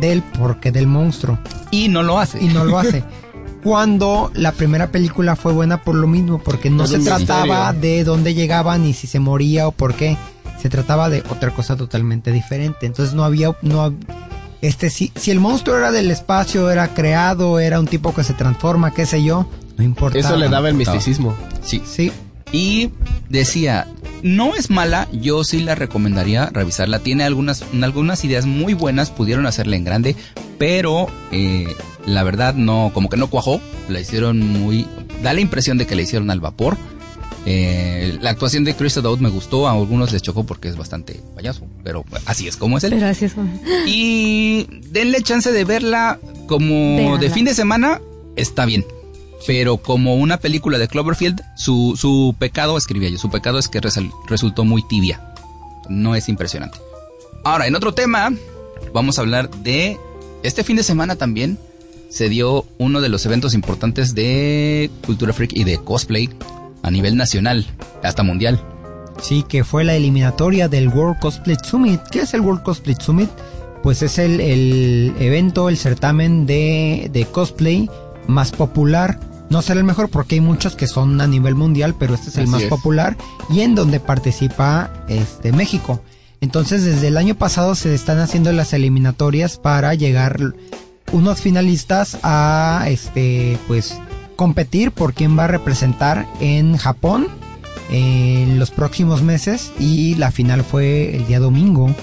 [0.00, 1.38] del porqué del monstruo
[1.70, 2.42] Y no lo hace.
[2.42, 3.04] y no lo hace.
[3.62, 7.80] Cuando la primera película fue buena por lo mismo, porque no se trataba misterio.
[7.98, 10.16] de dónde llegaba ni si se moría o por qué.
[10.64, 12.86] Se trataba de otra cosa totalmente diferente.
[12.86, 13.94] Entonces no había, no,
[14.62, 18.32] este, si, si el monstruo era del espacio, era creado, era un tipo que se
[18.32, 19.46] transforma, qué sé yo,
[19.76, 20.18] no importa.
[20.18, 21.36] Eso le daba el misticismo.
[21.62, 21.82] Sí.
[21.84, 22.10] Sí,
[22.50, 22.92] Y
[23.28, 23.86] decía,
[24.22, 27.00] no es mala, yo sí la recomendaría revisarla.
[27.00, 30.16] Tiene algunas, algunas ideas muy buenas, pudieron hacerla en grande,
[30.56, 33.60] pero eh, la verdad no, como que no cuajó.
[33.90, 34.86] La hicieron muy,
[35.22, 36.78] da la impresión de que la hicieron al vapor.
[37.46, 41.20] Eh, la actuación de Chris O'Dowd me gustó, a algunos les chocó porque es bastante
[41.34, 42.94] payaso, pero así es como es él.
[43.34, 43.60] Como.
[43.86, 47.18] Y denle chance de verla como Véanla.
[47.18, 48.00] de fin de semana,
[48.36, 48.84] está bien.
[49.46, 53.78] Pero como una película de Cloverfield, su, su pecado, escribía yo, su pecado es que
[53.82, 55.34] resal- resultó muy tibia.
[55.90, 56.78] No es impresionante.
[57.44, 58.32] Ahora, en otro tema,
[58.94, 59.98] vamos a hablar de...
[60.42, 61.58] Este fin de semana también
[62.08, 66.30] se dio uno de los eventos importantes de Cultura Freak y de cosplay
[66.84, 67.66] a nivel nacional,
[68.02, 68.60] hasta mundial.
[69.20, 72.00] Sí, que fue la eliminatoria del World Cosplay Summit.
[72.10, 73.30] ¿Qué es el World Cosplay Summit?
[73.82, 77.88] Pues es el, el evento, el certamen de, de cosplay
[78.26, 79.18] más popular.
[79.50, 82.36] No será el mejor porque hay muchos que son a nivel mundial, pero este es
[82.36, 82.68] el Así más es.
[82.68, 83.16] popular
[83.50, 86.02] y en donde participa este México.
[86.40, 90.38] Entonces, desde el año pasado se están haciendo las eliminatorias para llegar
[91.12, 93.98] unos finalistas a este pues
[94.36, 97.28] competir por quién va a representar en Japón
[97.90, 101.94] en los próximos meses y la final fue el día domingo.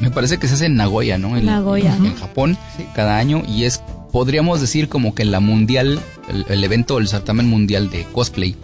[0.00, 1.36] Me parece que se hace en Nagoya, ¿no?
[1.36, 1.96] En, Nagoya.
[1.96, 2.56] En, en Japón,
[2.94, 3.42] cada año.
[3.48, 3.82] Y es,
[4.12, 8.56] podríamos decir, como que la mundial, el, el evento, el certamen mundial de cosplay,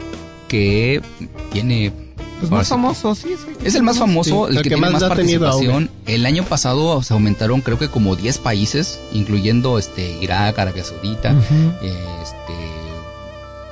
[0.49, 1.03] que
[1.53, 1.93] tiene.
[2.41, 3.53] Pues más famoso, sí, sí.
[3.65, 5.91] Es el más famoso, Sí, el, el que, que tiene más participación.
[6.07, 11.35] El año pasado se aumentaron, creo que como 10 países, incluyendo este Irak, Arabia Saudita,
[12.23, 12.44] este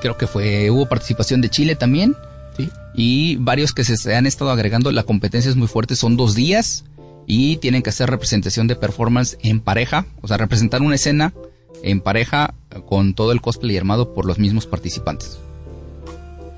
[0.03, 2.15] creo que fue hubo participación de Chile también
[2.59, 2.69] Sí.
[2.95, 6.85] y varios que se, han estado agregando la competencia es muy fuerte son dos días
[7.27, 11.33] y tienen que hacer representación de performance en pareja o sea representar una escena
[11.83, 12.53] en pareja
[12.87, 15.39] con todo el cosplay armado por los mismos participantes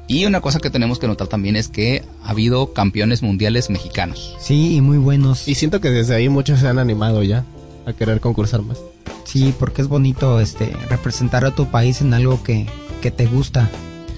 [0.07, 4.37] y una cosa que tenemos que notar también es que ha habido campeones mundiales mexicanos
[4.41, 5.49] Sí, y muy buenos.
[5.49, 7.45] Y siento que desde ahí muchos se han animado ya
[7.87, 8.79] a querer concursar más.
[9.25, 12.67] Sí, porque es bonito este representar a tu país en algo que,
[13.05, 13.69] que te gusta.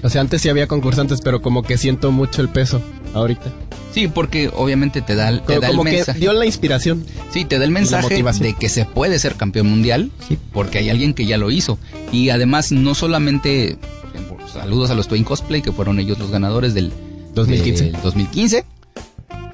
[0.05, 2.80] O sea, antes sí había concursantes, pero como que siento mucho el peso
[3.14, 3.51] ahorita.
[3.93, 6.47] sí porque obviamente te da, el- te Como, da el como que mensaje dio la
[6.47, 7.05] inspiración.
[7.32, 10.39] Sí, te da el mensaje de que se puede ser campeón mundial, Sí.
[10.53, 11.78] porque hay alguien que ya lo hizo.
[12.12, 13.76] Y además, no solamente,
[14.14, 16.93] ejemplo, saludos a los Twin Cosplay, que fueron ellos los ganadores del
[17.34, 17.84] 2015.
[17.91, 18.64] del 2015,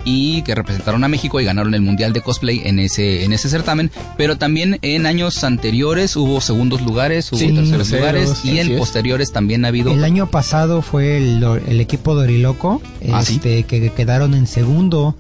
[0.05, 3.49] y que representaron a México y ganaron el Mundial de Cosplay en ese, en ese
[3.49, 3.91] certamen.
[4.17, 8.79] Pero también en años anteriores hubo segundos lugares, hubo Sí, terceros lugares y en es.
[8.79, 9.93] posteriores también ha habido...
[9.93, 12.81] El año pasado fue el, el equipo de Oriloco,
[13.13, 13.35] Ah, ¿sí?
[13.35, 15.15] este, que quedaron en segundo,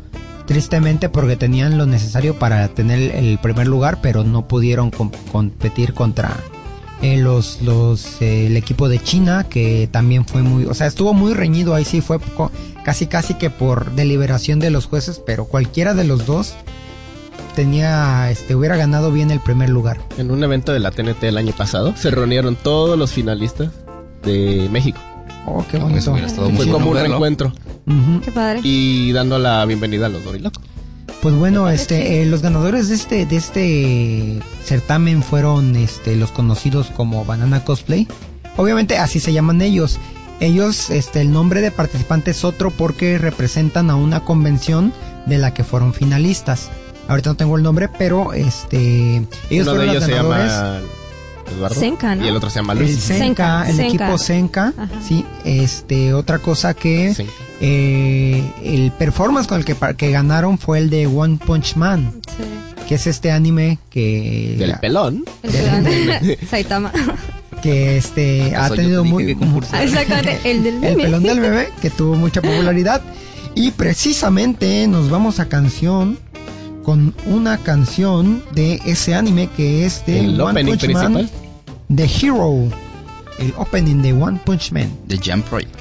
[0.46, 5.94] tristemente porque tenían lo necesario para tener el primer lugar, pero no pudieron com- competir
[5.94, 6.36] contra
[7.02, 11.12] eh, los, los, eh, el equipo de China, que también fue muy, o sea, estuvo
[11.12, 12.18] muy reñido, ahí sí fue
[12.84, 16.54] casi casi que por deliberación de los jueces, pero cualquiera de los dos
[17.56, 20.00] tenía, este, hubiera ganado bien el primer lugar.
[20.16, 23.72] En un evento de la TNT el año pasado se reunieron todos los finalistas
[24.22, 25.00] de México.
[25.46, 25.98] Oh, qué bonito.
[25.98, 27.52] eso hubiera estado muy Fue como un reencuentro.
[28.24, 28.60] Qué padre.
[28.62, 30.62] y dando la bienvenida a los Dorilocos.
[31.22, 36.90] Pues bueno, este, eh, los ganadores de este, de este certamen fueron, este, los conocidos
[36.90, 38.08] como Banana Cosplay.
[38.56, 40.00] Obviamente así se llaman ellos.
[40.40, 44.92] Ellos, este, el nombre de participante es otro porque representan a una convención
[45.26, 46.70] de la que fueron finalistas.
[47.06, 50.52] Ahorita no tengo el nombre, pero este, ellos Uno de fueron ellos los se ganadores.
[50.52, 50.80] llama
[51.52, 52.24] Eduardo Senka, ¿no?
[52.24, 52.98] y el otro se llama El Luis.
[52.98, 53.88] Senka, Senka, el Senka.
[54.04, 54.88] equipo Senka, Ajá.
[55.06, 57.14] sí, este, otra cosa que
[57.60, 62.84] eh, el performance con el que, que ganaron fue el de One Punch Man, Sí.
[62.88, 65.24] que es este anime que Del pelón.
[65.42, 66.36] El pelón.
[66.50, 66.92] Saitama.
[67.62, 69.36] que este ha ¿Acaso yo tenido muy?
[69.72, 70.38] Ah, Exactamente.
[70.50, 71.02] El del el meme.
[71.04, 73.00] pelón del bebé que tuvo mucha popularidad
[73.54, 76.18] y precisamente nos vamos a canción
[76.82, 81.41] con una canción de ese anime que es de El One opening Punch Man, principal.
[81.94, 82.70] The Hero,
[83.38, 84.90] el opening de One Punch Man.
[85.08, 85.78] The Jam Project.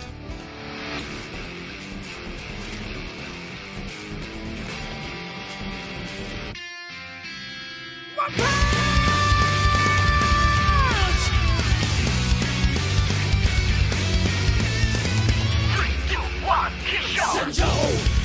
[17.52, 17.66] Joe,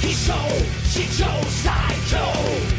[0.00, 0.34] he show,
[0.84, 2.75] she chose, I chose.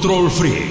[0.00, 0.64] Control Freak.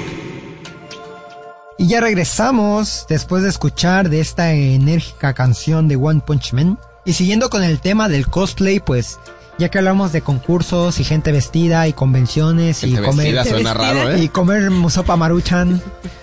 [1.78, 6.80] Y ya regresamos después de escuchar de esta enérgica canción de One Punch Man.
[7.06, 9.20] Y siguiendo con el tema del cosplay, pues
[9.60, 14.12] ya que hablamos de concursos y gente vestida y convenciones y comer vestida suena raro,
[14.14, 14.24] ¿eh?
[14.24, 15.80] y comer sopa maruchan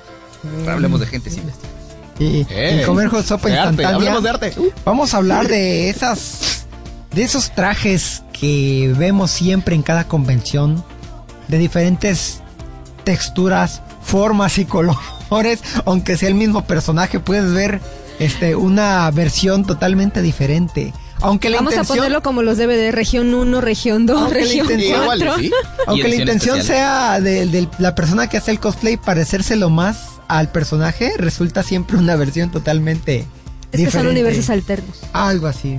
[0.68, 1.70] Hablemos de gente sin vestir.
[2.18, 3.88] y, Eh, y comer sopa arte, instantánea.
[3.94, 4.52] hablemos de arte.
[4.56, 4.70] Uh.
[4.84, 6.66] Vamos a hablar de esas
[7.14, 10.84] de esos trajes que vemos siempre en cada convención
[11.46, 12.42] de diferentes
[13.06, 17.80] texturas, formas y colores, aunque sea el mismo personaje, puedes ver
[18.18, 20.92] este una versión totalmente diferente.
[21.22, 24.66] Aunque la Vamos a ponerlo como los DVD, región 1, región 2, Aunque la región
[24.66, 25.38] intención- Igual, 4.
[25.42, 25.50] ¿sí?
[25.86, 26.76] aunque la intención especial.
[26.78, 29.96] sea de, de la persona que hace el cosplay parecerse lo más
[30.28, 33.24] al personaje, resulta siempre una versión totalmente
[33.72, 34.98] Es que son universos alternos.
[35.14, 35.78] Algo así.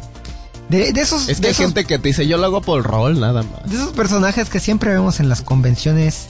[0.69, 2.61] De, de esos, Es de que hay esos- gente que te dice, yo lo hago
[2.61, 3.69] por rol, nada más.
[3.69, 6.27] de esos personajes que siempre vemos en las convenciones.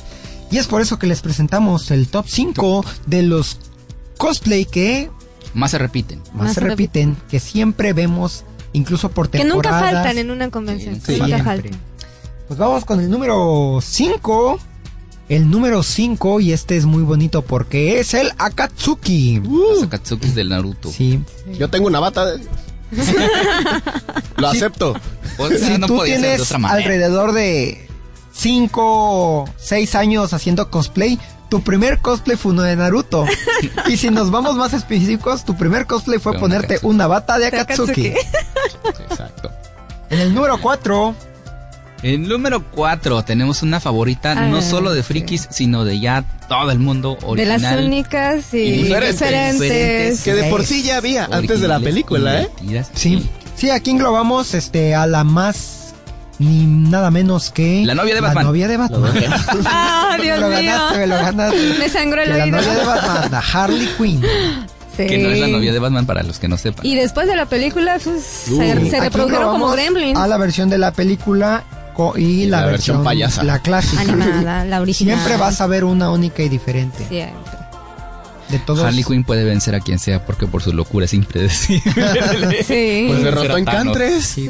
[0.51, 3.57] Y es por eso que les presentamos el top 5 de los
[4.17, 5.09] cosplay que
[5.53, 6.19] Más se repiten.
[6.33, 8.43] más Más se repiten, que siempre vemos,
[8.73, 9.81] incluso por Que temporadas.
[9.81, 11.01] nunca faltan en una convención.
[11.05, 11.71] Sí, nunca faltan.
[12.47, 14.59] Pues vamos con el número 5.
[15.27, 19.41] El número 5, y este es muy bonito porque es el Akatsuki.
[19.41, 20.89] Los Akatsukis del Naruto.
[20.89, 21.19] Sí.
[21.59, 22.39] Yo tengo una bata de...
[24.37, 24.95] lo acepto.
[25.37, 26.79] O sea, si no tú podía ser de tienes otra manera.
[26.81, 27.86] alrededor de
[28.37, 31.19] 5, 6 años haciendo cosplay,
[31.49, 33.25] tu primer cosplay fue uno de Naruto.
[33.87, 36.87] y si nos vamos más específicos, tu primer cosplay fue ponerte Akatsuki.
[36.87, 38.07] una bata de De Akatsuki.
[39.09, 39.51] Exacto.
[40.09, 41.15] En el número 4,
[42.03, 46.71] En número 4 tenemos una favorita no Ah, solo de frikis, sino de ya todo
[46.71, 47.61] el mundo De original.
[47.61, 49.19] las únicas y, Y diferentes.
[49.19, 49.59] diferentes.
[49.61, 50.23] Diferentes.
[50.23, 52.49] Que de por sí ya había antes de la película, ¿eh?
[52.61, 52.91] divertidas.
[52.93, 53.29] sí.
[53.55, 55.76] Sí, aquí englobamos este a la más
[56.39, 58.43] ni nada menos que La novia de Batman.
[58.45, 59.13] La novia de Batman.
[59.65, 60.57] ¡Ah, me Dios lo mío!
[60.57, 61.57] ganaste, me lo ganaste.
[61.79, 62.57] Me sangró el Que la oído.
[62.57, 64.21] novia de Batman, la Harley Quinn.
[64.95, 65.05] Sí.
[65.05, 66.85] Que no es la novia de Batman para los que no sepan.
[66.85, 70.17] Y después de la película, pues, se, se Aquí reprodujeron como gremlins.
[70.17, 71.63] A la versión de la película
[71.93, 73.43] co- y la, la versión versión, payasa.
[73.43, 74.01] la clásica.
[74.01, 75.17] Animada, la original.
[75.17, 77.05] Siempre vas a ver una única y diferente.
[77.07, 77.57] Siempre.
[78.49, 78.83] De todos.
[78.85, 82.63] Harley Quinn puede vencer a quien sea porque por su locura es impredecible.
[82.63, 83.05] Sí.
[83.09, 83.65] Pues derrotó en.
[83.65, 84.25] Cantres.
[84.25, 84.49] Sí.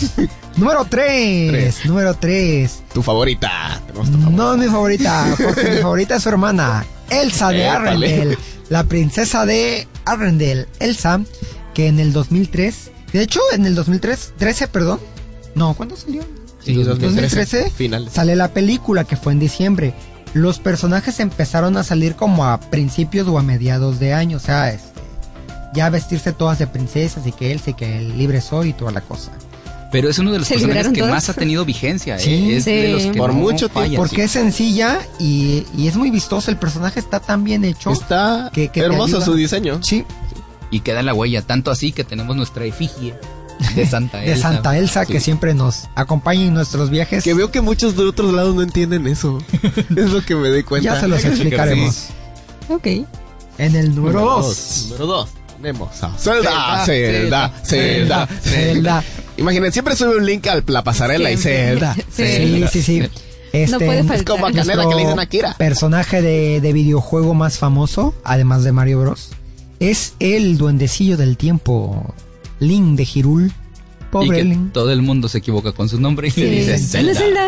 [0.56, 1.50] Número 3.
[1.50, 1.86] Tres.
[1.86, 2.82] Número 3.
[2.92, 3.80] Tu favorita.
[3.86, 4.42] Tenemos tu favorita.
[4.42, 7.68] No es mi favorita, porque mi favorita es su hermana, Elsa de.
[7.68, 8.38] Arrendel.
[8.68, 11.20] La princesa de Arrendel, Elsa,
[11.74, 15.00] que en el 2003, de hecho en el 2003, 13, perdón.
[15.54, 16.22] No, ¿cuándo salió?
[16.64, 18.12] Sí, 2013 Finales.
[18.12, 19.92] sale la película que fue en diciembre.
[20.32, 24.70] Los personajes empezaron a salir como a principios o a mediados de año, o sea,
[24.72, 25.00] este,
[25.74, 28.92] ya vestirse todas de princesas y que él y que el libre soy y toda
[28.92, 29.32] la cosa.
[29.92, 31.10] Pero es uno de los ¿Se personajes que todos?
[31.12, 32.16] más ha tenido vigencia.
[32.16, 32.18] ¿eh?
[32.18, 32.52] Sí.
[32.54, 33.80] es de los que Por no mucho tiempo.
[33.80, 34.22] falla, Porque sí.
[34.22, 37.90] es sencilla y, y es muy vistosa, el personaje está tan bien hecho.
[37.90, 39.80] Está que- hermoso su diseño.
[39.82, 40.04] Sí,
[40.70, 41.42] Y queda la huella.
[41.42, 43.14] Tanto así que tenemos nuestra efigie
[43.76, 44.52] de Santa de Elsa.
[44.54, 45.26] Santa Elsa que Sí.
[45.26, 47.22] siempre nos acompaña en nuestros viajes.
[47.22, 49.38] Que veo que muchos de otros lados no entienden eso.
[49.94, 50.94] es lo que me doy cuenta.
[50.94, 52.06] ya se los explicaremos.
[52.70, 52.86] Ok.
[53.58, 54.46] En el número Número 2.
[54.46, 54.86] dos.
[54.88, 55.28] Número 2.
[55.62, 59.04] Tenemos a Zelda, Zelda, Zelda, Zelda.
[59.36, 61.36] Imaginen, siempre sube un link a la pasarela y.
[61.36, 61.94] Zelda.
[62.10, 62.24] Sí.
[62.24, 63.02] Sí, sí, sí.
[63.52, 65.54] Este, No puede Es como a Canela que le dicen a Kira.
[65.58, 69.30] personaje de, de videojuego más famoso, además de Mario Bros.
[69.80, 72.14] Es el duendecillo del tiempo,
[72.60, 73.46] Link de Hirul.
[73.48, 74.72] Y Pobre que Link.
[74.72, 76.42] todo el mundo se equivoca con su nombre y Sí.
[76.42, 77.46] le dice ¿No Zelda.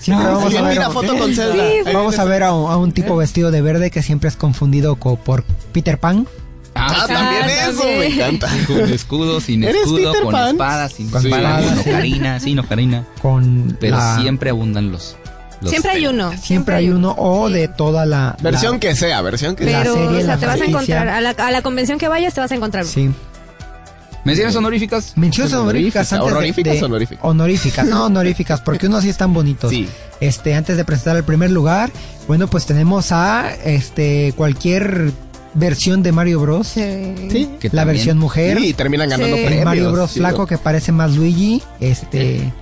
[0.00, 1.52] Siempre vamos Sí, a ver, mira foto con Zelda.
[1.54, 4.02] Sí, Ahí vamos viene a ver a un, a un tipo vestido de verde que
[4.02, 6.26] siempre es confundido co- por Peter Pan.
[6.76, 8.48] Ah, Ah, también Ah, eso, me encanta.
[8.66, 10.48] con escudo, sin ¿Eres escudo, con Pan?
[10.50, 11.90] espada, sin Con espada, espada, con sí.
[11.90, 13.04] ocarina, sin ocarina.
[13.22, 15.16] Con Pero la- siempre abundan los,
[15.60, 16.32] los Siempre hay uno.
[16.40, 19.80] siempre hay uno o de toda la Versión la- que sea, versión que la sea.
[19.82, 21.08] Pero, serie, o sea, te vas a encontrar.
[21.08, 22.84] A la, a la convención que vayas, te vas a encontrar.
[22.84, 23.10] Sí.
[24.24, 25.12] menciones honoríficas.
[25.16, 27.24] Menciones honoríficas antes de- ¿Honoríficas de, o honoríficas?
[27.24, 29.70] honoríficas, no honoríficas, porque unos sí están bonitos.
[29.70, 29.88] Sí.
[30.20, 31.90] Este, antes de presentar el primer lugar,
[32.26, 35.12] bueno, pues tenemos a este cualquier
[35.56, 36.68] versión de Mario Bros.
[36.68, 36.80] Sí.
[37.30, 37.48] Sí.
[37.60, 39.40] Que la también- versión mujer, Sí, terminan ganando Sí.
[39.42, 39.64] el premios.
[39.64, 40.46] Mario Bros sí, flaco ¿no?
[40.46, 42.52] que parece más Luigi, este,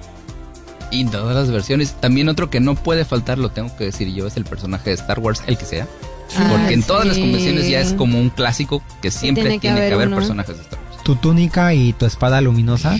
[0.90, 1.92] Y todas las versiones.
[2.00, 4.94] También otro que no puede faltar, lo tengo que decir yo, es el personaje de
[4.96, 5.88] Star Wars, el que sea.
[6.36, 9.76] Ah, Porque en todas las convenciones ya es como un clásico que siempre tiene tiene
[9.80, 11.02] que que, haber personajes de Star Wars.
[11.02, 12.96] tu túnica y tu espada luminosa,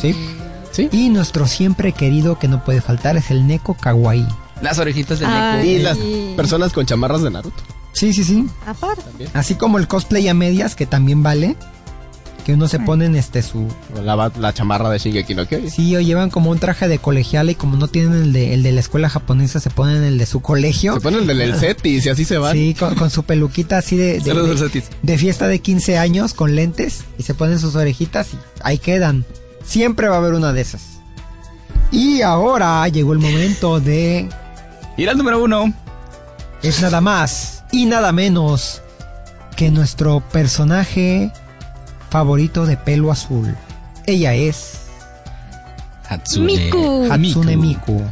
[0.00, 0.14] ¿sí?
[0.72, 0.88] Sí.
[0.92, 4.26] Y nuestro siempre querido que no puede faltar es el Neko Kawaii.
[4.60, 5.56] Las orejitas del Ay.
[5.56, 5.66] Neko.
[5.66, 5.98] Y las
[6.36, 7.62] personas con chamarras de Naruto.
[7.98, 8.46] Sí, sí, sí.
[8.66, 9.02] Aparte.
[9.34, 11.56] Así como el cosplay a medias, que también vale.
[12.46, 13.66] que uno se ponen este su
[14.02, 15.70] La, la chamarra de Shingeki no Kyojin.
[15.70, 18.62] sí o llevan como un traje de colegiala y como no tienen el de el
[18.62, 20.94] de la escuela japonesa se ponen el de su colegio.
[20.94, 22.54] Se ponen el del Cetis y así se van.
[22.54, 26.54] Sí, con, con su peluquita así de, de, de- de fiesta de 15 años con
[26.56, 29.26] lentes y se ponen sus orejitas y ahí quedan.
[29.64, 30.82] Siempre va a haber una de esas.
[31.90, 34.28] Y ahora llegó el momento de
[34.96, 35.74] Y el número uno.
[36.62, 38.82] es nada más y nada menos
[39.56, 41.32] que nuestro personaje
[42.10, 43.54] favorito de pelo azul.
[44.06, 44.78] Ella es
[46.08, 47.08] Hatsune Miku.
[47.10, 48.02] Hatsune Miku.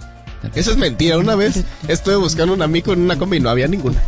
[0.55, 1.19] Eso es mentira.
[1.19, 4.01] Una vez estuve buscando un amigo en una combi y no había ninguna.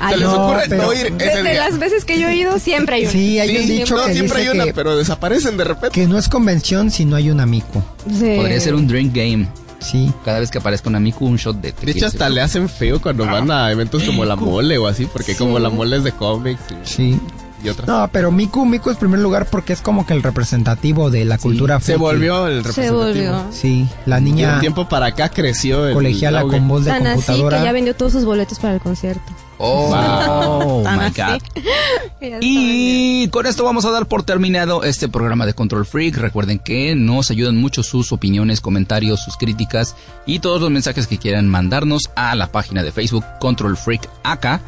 [0.00, 1.54] Ay, Se les no, ocurre pero- no ir ese Desde día.
[1.68, 3.12] las veces que yo he ido, siempre hay una.
[3.12, 5.90] Sí, hay un dicho no, que siempre dice hay una, que, pero desaparecen de repente.
[6.00, 7.82] que no es convención si no hay un Miku.
[8.08, 8.34] Sí.
[8.36, 9.48] Podría ser un drink game.
[9.82, 10.12] Sí.
[10.24, 11.92] Cada vez que aparezca un Miku, un shot de De tequila.
[11.92, 15.36] hecho, hasta le hacen feo cuando van a eventos como la mole o así, porque
[15.36, 17.20] como la mole es de cómics y, Sí.
[17.64, 17.86] y otras.
[17.88, 21.38] No, pero Miku, Miku es primer lugar porque es como que el representativo de la
[21.38, 22.98] cultura se volvió el Se representativo.
[23.04, 23.44] volvió.
[23.52, 26.90] Sí, la Y de niña un tiempo para acá creció el colegiala con voz de
[26.90, 27.64] Tan así que computadora.
[27.64, 29.22] ya vendió todos sus boletos para el concierto.
[29.64, 31.10] Oh, my.
[31.10, 31.40] God.
[32.40, 36.16] Y con esto vamos a dar por terminado este programa de Control Freak.
[36.16, 39.96] Recuerden que nos ayudan mucho sus opiniones, comentarios, sus críticas
[40.26, 44.60] y todos los mensajes que quieran mandarnos a la página de Facebook Control Freak acá.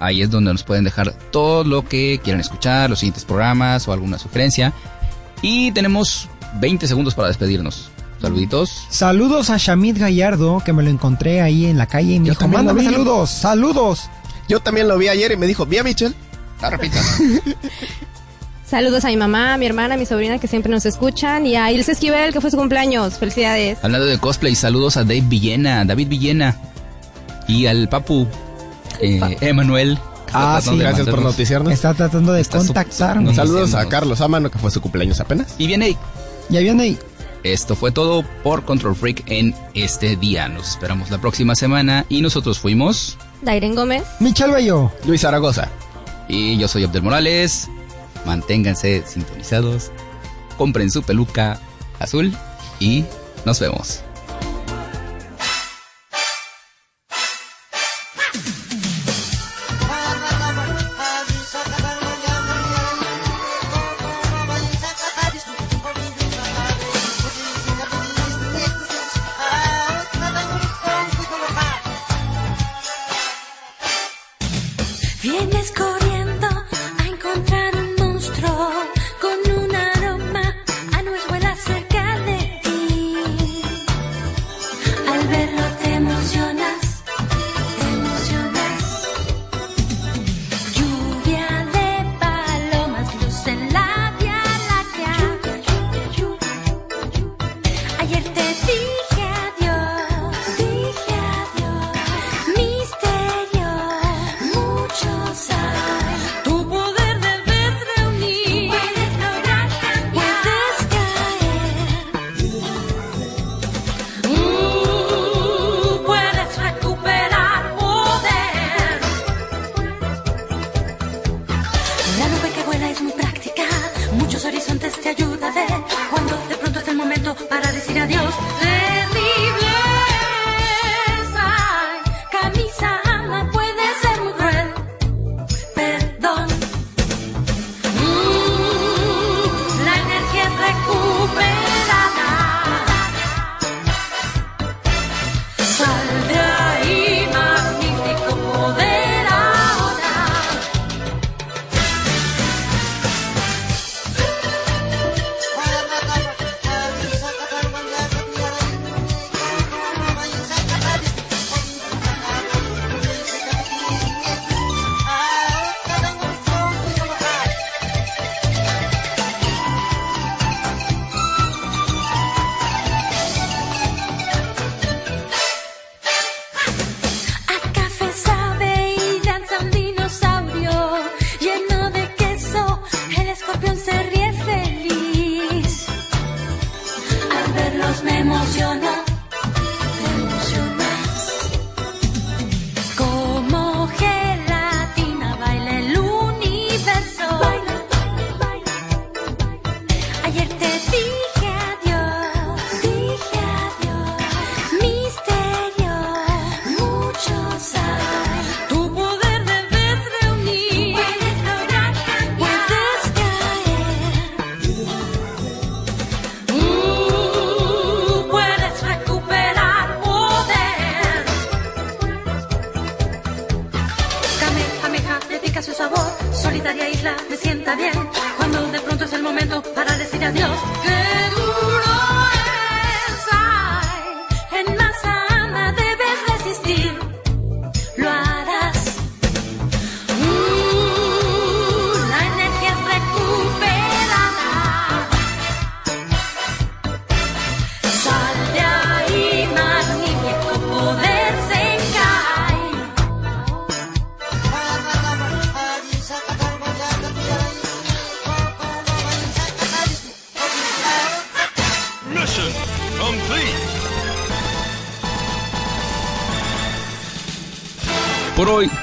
[0.00, 3.92] Ahí es donde nos pueden dejar todo lo que quieran escuchar, los siguientes programas o
[3.92, 4.72] alguna sugerencia.
[5.42, 6.28] Y tenemos
[6.60, 7.90] 20 segundos para despedirnos.
[8.20, 8.86] Saluditos.
[8.90, 12.32] Saludos a Shamid Gallardo, que me lo encontré ahí en la calle y me Yo
[12.32, 12.86] dijo, mándame vi".
[12.86, 14.10] saludos, saludos.
[14.48, 16.14] Yo también lo vi ayer y me dijo, ¿vi a Michelle?
[16.60, 17.00] La repita.
[18.66, 21.56] Saludos a mi mamá, a mi hermana, a mi sobrina que siempre nos escuchan y
[21.56, 23.14] a Ilse Esquivel que fue su cumpleaños.
[23.14, 23.78] Felicidades.
[23.82, 26.56] Hablando de cosplay, saludos a Dave Villena, David Villena
[27.46, 28.26] y al Papu,
[29.00, 29.98] eh, Emanuel.
[30.34, 30.76] Ah, sí.
[30.76, 31.72] Gracias por noticiarnos.
[31.72, 32.74] Está tratando de Está su-
[33.34, 33.88] Saludos a.
[33.88, 35.54] Carlos Amano, que fue su cumpleaños apenas.
[35.56, 35.96] Y viene
[36.50, 36.98] Ya viene ahí.
[37.44, 40.48] Esto fue todo por Control Freak en este día.
[40.48, 43.16] Nos esperamos la próxima semana y nosotros fuimos.
[43.42, 44.04] Dairen Gómez.
[44.20, 44.90] Michal Bello.
[45.04, 45.68] Luis Zaragoza.
[46.28, 47.68] Y yo soy Abdel Morales.
[48.24, 49.90] Manténganse sintonizados.
[50.56, 51.60] Compren su peluca
[51.98, 52.34] azul
[52.80, 53.04] y
[53.44, 54.02] nos vemos.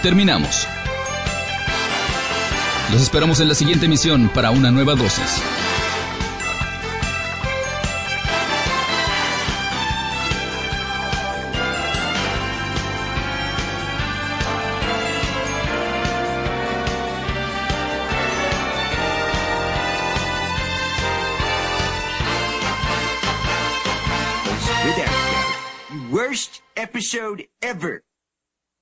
[0.05, 0.67] terminamos.
[2.91, 5.41] Los esperamos en la siguiente emisión para una nueva dosis.